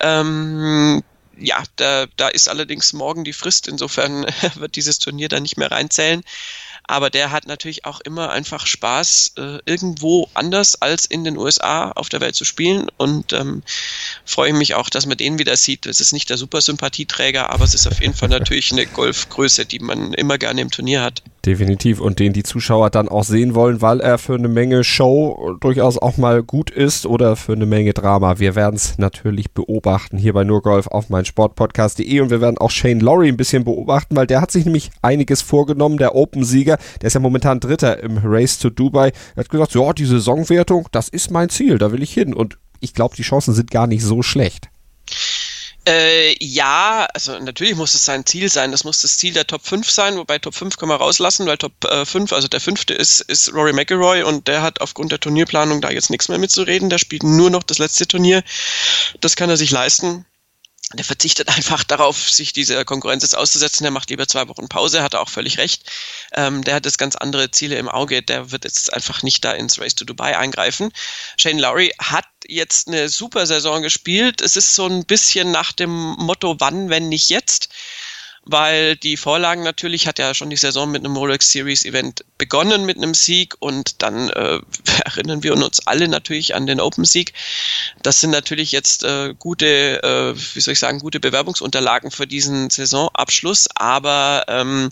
Ähm, 0.00 1.02
ja, 1.40 1.62
da, 1.76 2.06
da 2.16 2.28
ist 2.28 2.48
allerdings 2.48 2.92
morgen 2.92 3.24
die 3.24 3.32
Frist, 3.32 3.68
insofern 3.68 4.26
wird 4.54 4.76
dieses 4.76 4.98
Turnier 4.98 5.28
dann 5.28 5.42
nicht 5.42 5.56
mehr 5.56 5.70
reinzählen. 5.70 6.22
Aber 6.90 7.10
der 7.10 7.32
hat 7.32 7.46
natürlich 7.46 7.84
auch 7.84 8.00
immer 8.00 8.30
einfach 8.30 8.66
Spaß, 8.66 9.32
äh, 9.36 9.58
irgendwo 9.66 10.28
anders 10.32 10.80
als 10.80 11.04
in 11.04 11.22
den 11.22 11.36
USA 11.36 11.90
auf 11.90 12.08
der 12.08 12.22
Welt 12.22 12.34
zu 12.34 12.46
spielen. 12.46 12.88
Und 12.96 13.34
ähm, 13.34 13.62
freue 14.24 14.54
mich 14.54 14.74
auch, 14.74 14.88
dass 14.88 15.04
man 15.04 15.18
den 15.18 15.38
wieder 15.38 15.56
sieht. 15.58 15.84
Es 15.84 16.00
ist 16.00 16.12
nicht 16.12 16.30
der 16.30 16.38
super 16.38 16.62
Sympathieträger, 16.62 17.50
aber 17.50 17.64
es 17.64 17.74
ist 17.74 17.86
auf 17.86 18.00
jeden 18.00 18.14
Fall 18.14 18.30
natürlich 18.30 18.72
eine 18.72 18.86
Golfgröße, 18.86 19.66
die 19.66 19.80
man 19.80 20.14
immer 20.14 20.38
gerne 20.38 20.62
im 20.62 20.70
Turnier 20.70 21.02
hat 21.02 21.22
Definitiv 21.48 21.98
und 21.98 22.18
den 22.18 22.34
die 22.34 22.42
Zuschauer 22.42 22.90
dann 22.90 23.08
auch 23.08 23.24
sehen 23.24 23.54
wollen, 23.54 23.80
weil 23.80 24.00
er 24.00 24.18
für 24.18 24.34
eine 24.34 24.48
Menge 24.48 24.84
Show 24.84 25.56
durchaus 25.60 25.96
auch 25.96 26.18
mal 26.18 26.42
gut 26.42 26.70
ist 26.70 27.06
oder 27.06 27.36
für 27.36 27.54
eine 27.54 27.64
Menge 27.64 27.94
Drama. 27.94 28.38
Wir 28.38 28.54
werden 28.54 28.76
es 28.76 28.98
natürlich 28.98 29.52
beobachten 29.52 30.18
hier 30.18 30.34
bei 30.34 30.44
Nurgolf 30.44 30.88
auf 30.88 31.08
mein 31.08 31.24
Sportpodcast.de 31.24 32.20
und 32.20 32.28
wir 32.28 32.42
werden 32.42 32.58
auch 32.58 32.70
Shane 32.70 33.00
Lowry 33.00 33.28
ein 33.28 33.38
bisschen 33.38 33.64
beobachten, 33.64 34.14
weil 34.14 34.26
der 34.26 34.42
hat 34.42 34.50
sich 34.50 34.66
nämlich 34.66 34.90
einiges 35.00 35.40
vorgenommen, 35.40 35.96
der 35.96 36.14
Open-Sieger, 36.14 36.76
der 37.00 37.06
ist 37.06 37.14
ja 37.14 37.20
momentan 37.20 37.60
Dritter 37.60 38.02
im 38.02 38.20
Race 38.22 38.58
to 38.58 38.68
Dubai. 38.68 39.12
Er 39.34 39.44
hat 39.44 39.48
gesagt, 39.48 39.72
ja, 39.72 39.90
die 39.94 40.04
Saisonwertung, 40.04 40.86
das 40.92 41.08
ist 41.08 41.30
mein 41.30 41.48
Ziel, 41.48 41.78
da 41.78 41.92
will 41.92 42.02
ich 42.02 42.12
hin 42.12 42.34
und 42.34 42.58
ich 42.80 42.92
glaube, 42.92 43.16
die 43.16 43.22
Chancen 43.22 43.54
sind 43.54 43.70
gar 43.70 43.86
nicht 43.86 44.04
so 44.04 44.20
schlecht. 44.20 44.68
Äh, 45.88 46.36
ja, 46.44 47.08
also 47.14 47.38
natürlich 47.38 47.74
muss 47.74 47.94
es 47.94 48.04
sein 48.04 48.26
Ziel 48.26 48.50
sein. 48.50 48.72
Das 48.72 48.84
muss 48.84 49.00
das 49.00 49.16
Ziel 49.16 49.32
der 49.32 49.46
Top 49.46 49.64
5 49.66 49.90
sein, 49.90 50.18
wobei 50.18 50.38
Top 50.38 50.54
5 50.54 50.76
können 50.76 50.90
wir 50.90 50.96
rauslassen, 50.96 51.46
weil 51.46 51.56
Top 51.56 51.82
äh, 51.86 52.04
5, 52.04 52.34
also 52.34 52.46
der 52.46 52.60
fünfte 52.60 52.92
ist, 52.92 53.20
ist 53.20 53.54
Rory 53.54 53.72
McIlroy 53.72 54.22
und 54.22 54.48
der 54.48 54.60
hat 54.60 54.82
aufgrund 54.82 55.12
der 55.12 55.20
Turnierplanung 55.20 55.80
da 55.80 55.90
jetzt 55.90 56.10
nichts 56.10 56.28
mehr 56.28 56.36
mitzureden. 56.36 56.90
Der 56.90 56.98
spielt 56.98 57.22
nur 57.22 57.48
noch 57.48 57.62
das 57.62 57.78
letzte 57.78 58.06
Turnier. 58.06 58.42
Das 59.22 59.34
kann 59.34 59.48
er 59.48 59.56
sich 59.56 59.70
leisten 59.70 60.26
der 60.94 61.04
verzichtet 61.04 61.48
einfach 61.56 61.84
darauf, 61.84 62.30
sich 62.30 62.52
dieser 62.52 62.84
Konkurrenz 62.84 63.22
jetzt 63.22 63.36
auszusetzen. 63.36 63.84
Der 63.84 63.90
macht 63.90 64.10
lieber 64.10 64.26
zwei 64.26 64.48
Wochen 64.48 64.68
Pause, 64.68 65.02
hat 65.02 65.14
er 65.14 65.20
auch 65.20 65.28
völlig 65.28 65.58
recht. 65.58 65.82
Ähm, 66.32 66.64
der 66.64 66.74
hat 66.74 66.84
jetzt 66.84 66.98
ganz 66.98 67.16
andere 67.16 67.50
Ziele 67.50 67.76
im 67.76 67.88
Auge. 67.88 68.22
Der 68.22 68.50
wird 68.50 68.64
jetzt 68.64 68.92
einfach 68.92 69.22
nicht 69.22 69.44
da 69.44 69.52
ins 69.52 69.78
Race 69.78 69.94
to 69.94 70.04
Dubai 70.04 70.36
eingreifen. 70.36 70.92
Shane 71.36 71.58
Lowry 71.58 71.92
hat 71.98 72.26
jetzt 72.46 72.88
eine 72.88 73.08
super 73.08 73.46
Saison 73.46 73.82
gespielt. 73.82 74.40
Es 74.40 74.56
ist 74.56 74.74
so 74.74 74.86
ein 74.86 75.04
bisschen 75.04 75.50
nach 75.50 75.72
dem 75.72 75.90
Motto, 75.90 76.56
wann, 76.58 76.88
wenn 76.88 77.08
nicht 77.08 77.28
jetzt 77.28 77.68
weil 78.48 78.96
die 78.96 79.16
Vorlagen 79.16 79.62
natürlich 79.62 80.06
hat 80.06 80.18
ja 80.18 80.34
schon 80.34 80.50
die 80.50 80.56
Saison 80.56 80.90
mit 80.90 81.04
einem 81.04 81.16
Rolex 81.16 81.52
Series 81.52 81.84
Event 81.84 82.24
begonnen 82.38 82.86
mit 82.86 82.96
einem 82.96 83.14
Sieg 83.14 83.56
und 83.58 84.02
dann 84.02 84.30
äh, 84.30 84.60
erinnern 85.04 85.42
wir 85.42 85.54
uns 85.54 85.86
alle 85.86 86.08
natürlich 86.08 86.54
an 86.54 86.66
den 86.66 86.80
Open 86.80 87.04
Sieg. 87.04 87.34
Das 88.02 88.20
sind 88.20 88.30
natürlich 88.30 88.72
jetzt 88.72 89.04
äh, 89.04 89.34
gute, 89.38 90.02
äh, 90.02 90.34
wie 90.54 90.60
soll 90.60 90.72
ich 90.72 90.78
sagen, 90.78 91.00
gute 91.00 91.20
Bewerbungsunterlagen 91.20 92.10
für 92.10 92.26
diesen 92.26 92.70
Saisonabschluss, 92.70 93.68
aber 93.74 94.44
ähm, 94.48 94.90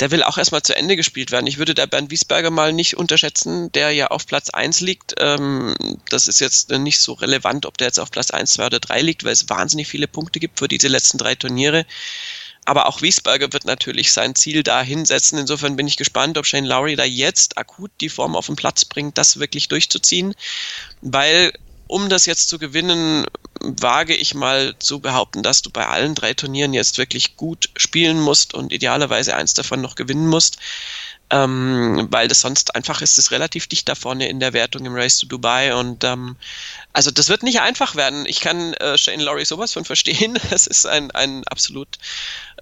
der 0.00 0.10
will 0.10 0.22
auch 0.22 0.38
erstmal 0.38 0.62
zu 0.62 0.74
Ende 0.74 0.96
gespielt 0.96 1.30
werden. 1.30 1.46
Ich 1.46 1.58
würde 1.58 1.74
da 1.74 1.86
Bernd 1.86 2.10
Wiesberger 2.10 2.50
mal 2.50 2.72
nicht 2.72 2.96
unterschätzen, 2.96 3.70
der 3.72 3.92
ja 3.92 4.08
auf 4.08 4.26
Platz 4.26 4.50
eins 4.50 4.80
liegt. 4.80 5.14
Ähm, 5.18 5.74
das 6.08 6.28
ist 6.28 6.40
jetzt 6.40 6.70
nicht 6.70 7.00
so 7.00 7.12
relevant, 7.12 7.66
ob 7.66 7.78
der 7.78 7.88
jetzt 7.88 8.00
auf 8.00 8.10
Platz 8.10 8.30
eins, 8.30 8.54
zwei 8.54 8.66
oder 8.66 8.80
drei 8.80 9.00
liegt, 9.00 9.24
weil 9.24 9.32
es 9.32 9.48
wahnsinnig 9.48 9.86
viele 9.86 10.08
Punkte 10.08 10.40
gibt 10.40 10.58
für 10.58 10.68
diese 10.68 10.88
letzten 10.88 11.18
drei 11.18 11.34
Turniere. 11.34 11.86
Aber 12.66 12.86
auch 12.86 13.00
Wiesberger 13.00 13.52
wird 13.52 13.64
natürlich 13.64 14.12
sein 14.12 14.34
Ziel 14.34 14.62
da 14.62 14.82
hinsetzen. 14.82 15.38
Insofern 15.38 15.76
bin 15.76 15.86
ich 15.86 15.96
gespannt, 15.96 16.36
ob 16.36 16.46
Shane 16.46 16.66
Lowry 16.66 16.96
da 16.96 17.04
jetzt 17.04 17.56
akut 17.58 17.92
die 18.00 18.08
Form 18.08 18.36
auf 18.36 18.46
den 18.46 18.56
Platz 18.56 18.84
bringt, 18.84 19.16
das 19.16 19.38
wirklich 19.38 19.68
durchzuziehen. 19.68 20.34
Weil 21.00 21.52
um 21.86 22.08
das 22.08 22.26
jetzt 22.26 22.48
zu 22.48 22.58
gewinnen, 22.58 23.24
wage 23.60 24.14
ich 24.14 24.34
mal 24.34 24.74
zu 24.80 25.00
behaupten, 25.00 25.42
dass 25.44 25.62
du 25.62 25.70
bei 25.70 25.86
allen 25.86 26.16
drei 26.16 26.34
Turnieren 26.34 26.74
jetzt 26.74 26.98
wirklich 26.98 27.36
gut 27.36 27.70
spielen 27.76 28.20
musst 28.20 28.54
und 28.54 28.72
idealerweise 28.72 29.36
eins 29.36 29.54
davon 29.54 29.80
noch 29.80 29.94
gewinnen 29.94 30.26
musst 30.26 30.58
ähm, 31.30 32.06
weil 32.10 32.28
das 32.28 32.40
sonst 32.40 32.74
einfach 32.74 33.02
ist 33.02 33.18
es 33.18 33.30
relativ 33.30 33.66
dicht 33.66 33.88
da 33.88 33.94
vorne 33.94 34.28
in 34.28 34.38
der 34.38 34.52
Wertung 34.52 34.84
im 34.84 34.94
Race 34.94 35.18
to 35.18 35.26
Dubai 35.26 35.74
und 35.74 36.04
ähm, 36.04 36.36
also 36.92 37.10
das 37.10 37.28
wird 37.28 37.42
nicht 37.42 37.60
einfach 37.60 37.96
werden. 37.96 38.24
Ich 38.26 38.40
kann 38.40 38.74
äh, 38.74 38.96
Shane 38.96 39.20
Laurie 39.20 39.44
sowas 39.44 39.72
von 39.72 39.84
verstehen. 39.86 40.38
Es 40.50 40.66
ist 40.66 40.86
ein, 40.86 41.10
ein 41.10 41.42
absolut 41.44 41.88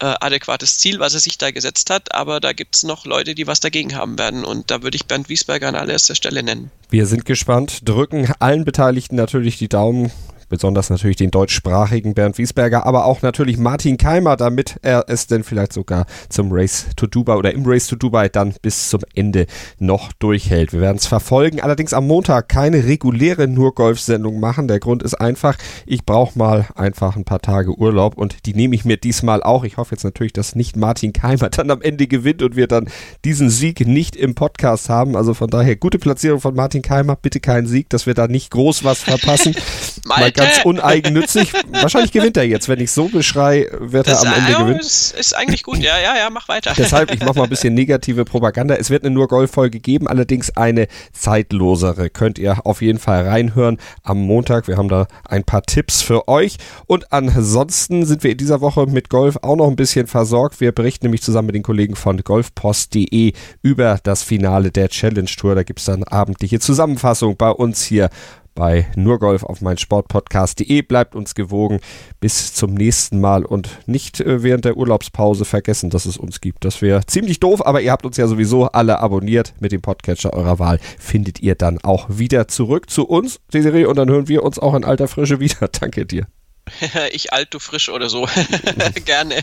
äh, 0.00 0.14
adäquates 0.20 0.78
Ziel, 0.78 0.98
was 0.98 1.14
er 1.14 1.20
sich 1.20 1.36
da 1.36 1.50
gesetzt 1.50 1.90
hat, 1.90 2.14
aber 2.14 2.40
da 2.40 2.52
gibt 2.52 2.76
es 2.76 2.82
noch 2.84 3.04
Leute, 3.04 3.34
die 3.34 3.46
was 3.46 3.60
dagegen 3.60 3.94
haben 3.94 4.18
werden 4.18 4.44
und 4.44 4.70
da 4.70 4.82
würde 4.82 4.96
ich 4.96 5.06
Bernd 5.06 5.28
Wiesberger 5.28 5.68
an 5.68 5.76
allererster 5.76 6.14
Stelle 6.14 6.42
nennen. 6.42 6.70
Wir 6.88 7.06
sind 7.06 7.26
gespannt, 7.26 7.80
drücken 7.84 8.32
allen 8.38 8.64
Beteiligten 8.64 9.16
natürlich 9.16 9.58
die 9.58 9.68
Daumen 9.68 10.10
besonders 10.54 10.88
natürlich 10.88 11.16
den 11.16 11.32
deutschsprachigen 11.32 12.14
Bernd 12.14 12.38
Wiesberger, 12.38 12.86
aber 12.86 13.06
auch 13.06 13.22
natürlich 13.22 13.58
Martin 13.58 13.96
Keimer, 13.96 14.36
damit 14.36 14.76
er 14.82 15.06
es 15.08 15.26
denn 15.26 15.42
vielleicht 15.42 15.72
sogar 15.72 16.06
zum 16.28 16.52
Race 16.52 16.86
to 16.94 17.08
Dubai 17.08 17.34
oder 17.34 17.52
im 17.52 17.64
Race 17.66 17.88
to 17.88 17.96
Dubai 17.96 18.28
dann 18.28 18.54
bis 18.62 18.88
zum 18.88 19.00
Ende 19.16 19.46
noch 19.80 20.12
durchhält. 20.12 20.72
Wir 20.72 20.80
werden 20.80 20.98
es 20.98 21.06
verfolgen, 21.06 21.60
allerdings 21.60 21.92
am 21.92 22.06
Montag 22.06 22.48
keine 22.48 22.84
reguläre 22.84 23.48
Nur-Golf-Sendung 23.48 24.38
machen. 24.38 24.68
Der 24.68 24.78
Grund 24.78 25.02
ist 25.02 25.14
einfach, 25.14 25.56
ich 25.86 26.06
brauche 26.06 26.38
mal 26.38 26.66
einfach 26.76 27.16
ein 27.16 27.24
paar 27.24 27.40
Tage 27.40 27.76
Urlaub 27.76 28.16
und 28.16 28.46
die 28.46 28.54
nehme 28.54 28.76
ich 28.76 28.84
mir 28.84 28.96
diesmal 28.96 29.42
auch. 29.42 29.64
Ich 29.64 29.76
hoffe 29.76 29.96
jetzt 29.96 30.04
natürlich, 30.04 30.34
dass 30.34 30.54
nicht 30.54 30.76
Martin 30.76 31.12
Keimer 31.12 31.48
dann 31.50 31.72
am 31.72 31.82
Ende 31.82 32.06
gewinnt 32.06 32.42
und 32.42 32.54
wir 32.54 32.68
dann 32.68 32.88
diesen 33.24 33.50
Sieg 33.50 33.84
nicht 33.88 34.14
im 34.14 34.36
Podcast 34.36 34.88
haben. 34.88 35.16
Also 35.16 35.34
von 35.34 35.50
daher 35.50 35.74
gute 35.74 35.98
Platzierung 35.98 36.38
von 36.38 36.54
Martin 36.54 36.82
Keimer, 36.82 37.16
bitte 37.16 37.40
keinen 37.40 37.66
Sieg, 37.66 37.90
dass 37.90 38.06
wir 38.06 38.14
da 38.14 38.28
nicht 38.28 38.52
groß 38.52 38.84
was 38.84 39.00
verpassen. 39.00 39.56
mal 40.04 40.30
ganz 40.32 40.64
uneigennützig. 40.64 41.52
Wahrscheinlich 41.70 42.12
gewinnt 42.12 42.36
er 42.36 42.44
jetzt. 42.44 42.68
Wenn 42.68 42.80
ich 42.80 42.92
so 42.92 43.08
beschrei, 43.08 43.68
wird 43.78 44.06
das 44.06 44.24
er 44.24 44.32
am 44.32 44.38
Ende 44.38 44.52
ja, 44.52 44.58
gewinnen. 44.58 44.80
Ist, 44.80 45.14
ist 45.14 45.36
eigentlich 45.36 45.62
gut. 45.62 45.78
Ja, 45.78 45.98
ja, 45.98 46.16
ja, 46.16 46.30
mach 46.30 46.48
weiter. 46.48 46.72
Deshalb, 46.76 47.12
ich 47.12 47.20
mache 47.20 47.38
mal 47.38 47.44
ein 47.44 47.50
bisschen 47.50 47.74
negative 47.84 48.24
Propaganda. 48.24 48.74
Es 48.74 48.90
wird 48.90 49.04
eine 49.04 49.14
nur 49.14 49.28
Golf-Folge 49.28 49.80
geben, 49.80 50.08
allerdings 50.08 50.56
eine 50.56 50.88
zeitlosere. 51.12 52.10
Könnt 52.10 52.38
ihr 52.38 52.66
auf 52.66 52.82
jeden 52.82 52.98
Fall 52.98 53.26
reinhören 53.26 53.78
am 54.02 54.18
Montag. 54.18 54.68
Wir 54.68 54.76
haben 54.76 54.88
da 54.88 55.06
ein 55.28 55.44
paar 55.44 55.62
Tipps 55.62 56.02
für 56.02 56.28
euch. 56.28 56.56
Und 56.86 57.12
ansonsten 57.12 58.06
sind 58.06 58.22
wir 58.22 58.32
in 58.32 58.38
dieser 58.38 58.60
Woche 58.60 58.86
mit 58.86 59.08
Golf 59.10 59.38
auch 59.42 59.56
noch 59.56 59.68
ein 59.68 59.76
bisschen 59.76 60.06
versorgt. 60.06 60.60
Wir 60.60 60.72
berichten 60.72 61.06
nämlich 61.06 61.22
zusammen 61.22 61.46
mit 61.46 61.54
den 61.54 61.62
Kollegen 61.62 61.96
von 61.96 62.18
golfpost.de 62.18 63.32
über 63.62 63.98
das 64.02 64.22
Finale 64.22 64.70
der 64.70 64.88
Challenge 64.88 65.26
Tour. 65.26 65.54
Da 65.54 65.62
gibt 65.62 65.80
es 65.80 65.86
dann 65.86 66.04
abendliche 66.04 66.60
Zusammenfassung 66.60 67.36
bei 67.36 67.50
uns 67.50 67.84
hier 67.84 68.10
bei 68.54 68.86
Nurgolf 68.96 69.42
auf 69.42 69.60
mein 69.60 69.78
Sportpodcast.de. 69.78 70.82
Bleibt 70.82 71.14
uns 71.14 71.34
gewogen. 71.34 71.80
Bis 72.20 72.54
zum 72.54 72.74
nächsten 72.74 73.20
Mal 73.20 73.44
und 73.44 73.68
nicht 73.86 74.20
äh, 74.20 74.42
während 74.42 74.64
der 74.64 74.76
Urlaubspause 74.76 75.44
vergessen, 75.44 75.90
dass 75.90 76.06
es 76.06 76.16
uns 76.16 76.40
gibt. 76.40 76.64
Das 76.64 76.82
wäre 76.82 77.04
ziemlich 77.06 77.40
doof, 77.40 77.64
aber 77.64 77.80
ihr 77.80 77.92
habt 77.92 78.06
uns 78.06 78.16
ja 78.16 78.26
sowieso 78.26 78.66
alle 78.66 78.98
abonniert. 78.98 79.54
Mit 79.60 79.72
dem 79.72 79.82
Podcatcher 79.82 80.32
eurer 80.32 80.58
Wahl 80.58 80.78
findet 80.98 81.40
ihr 81.40 81.54
dann 81.54 81.78
auch 81.82 82.06
wieder 82.08 82.48
zurück 82.48 82.90
zu 82.90 83.06
uns, 83.06 83.40
Desiree, 83.52 83.84
und 83.86 83.96
dann 83.96 84.08
hören 84.08 84.28
wir 84.28 84.42
uns 84.42 84.58
auch 84.58 84.74
in 84.74 84.84
alter 84.84 85.08
Frische 85.08 85.40
wieder. 85.40 85.68
Danke 85.80 86.06
dir. 86.06 86.26
ich 87.12 87.32
alt, 87.32 87.52
du 87.52 87.58
frisch 87.58 87.88
oder 87.88 88.08
so. 88.08 88.26
Gerne. 89.04 89.42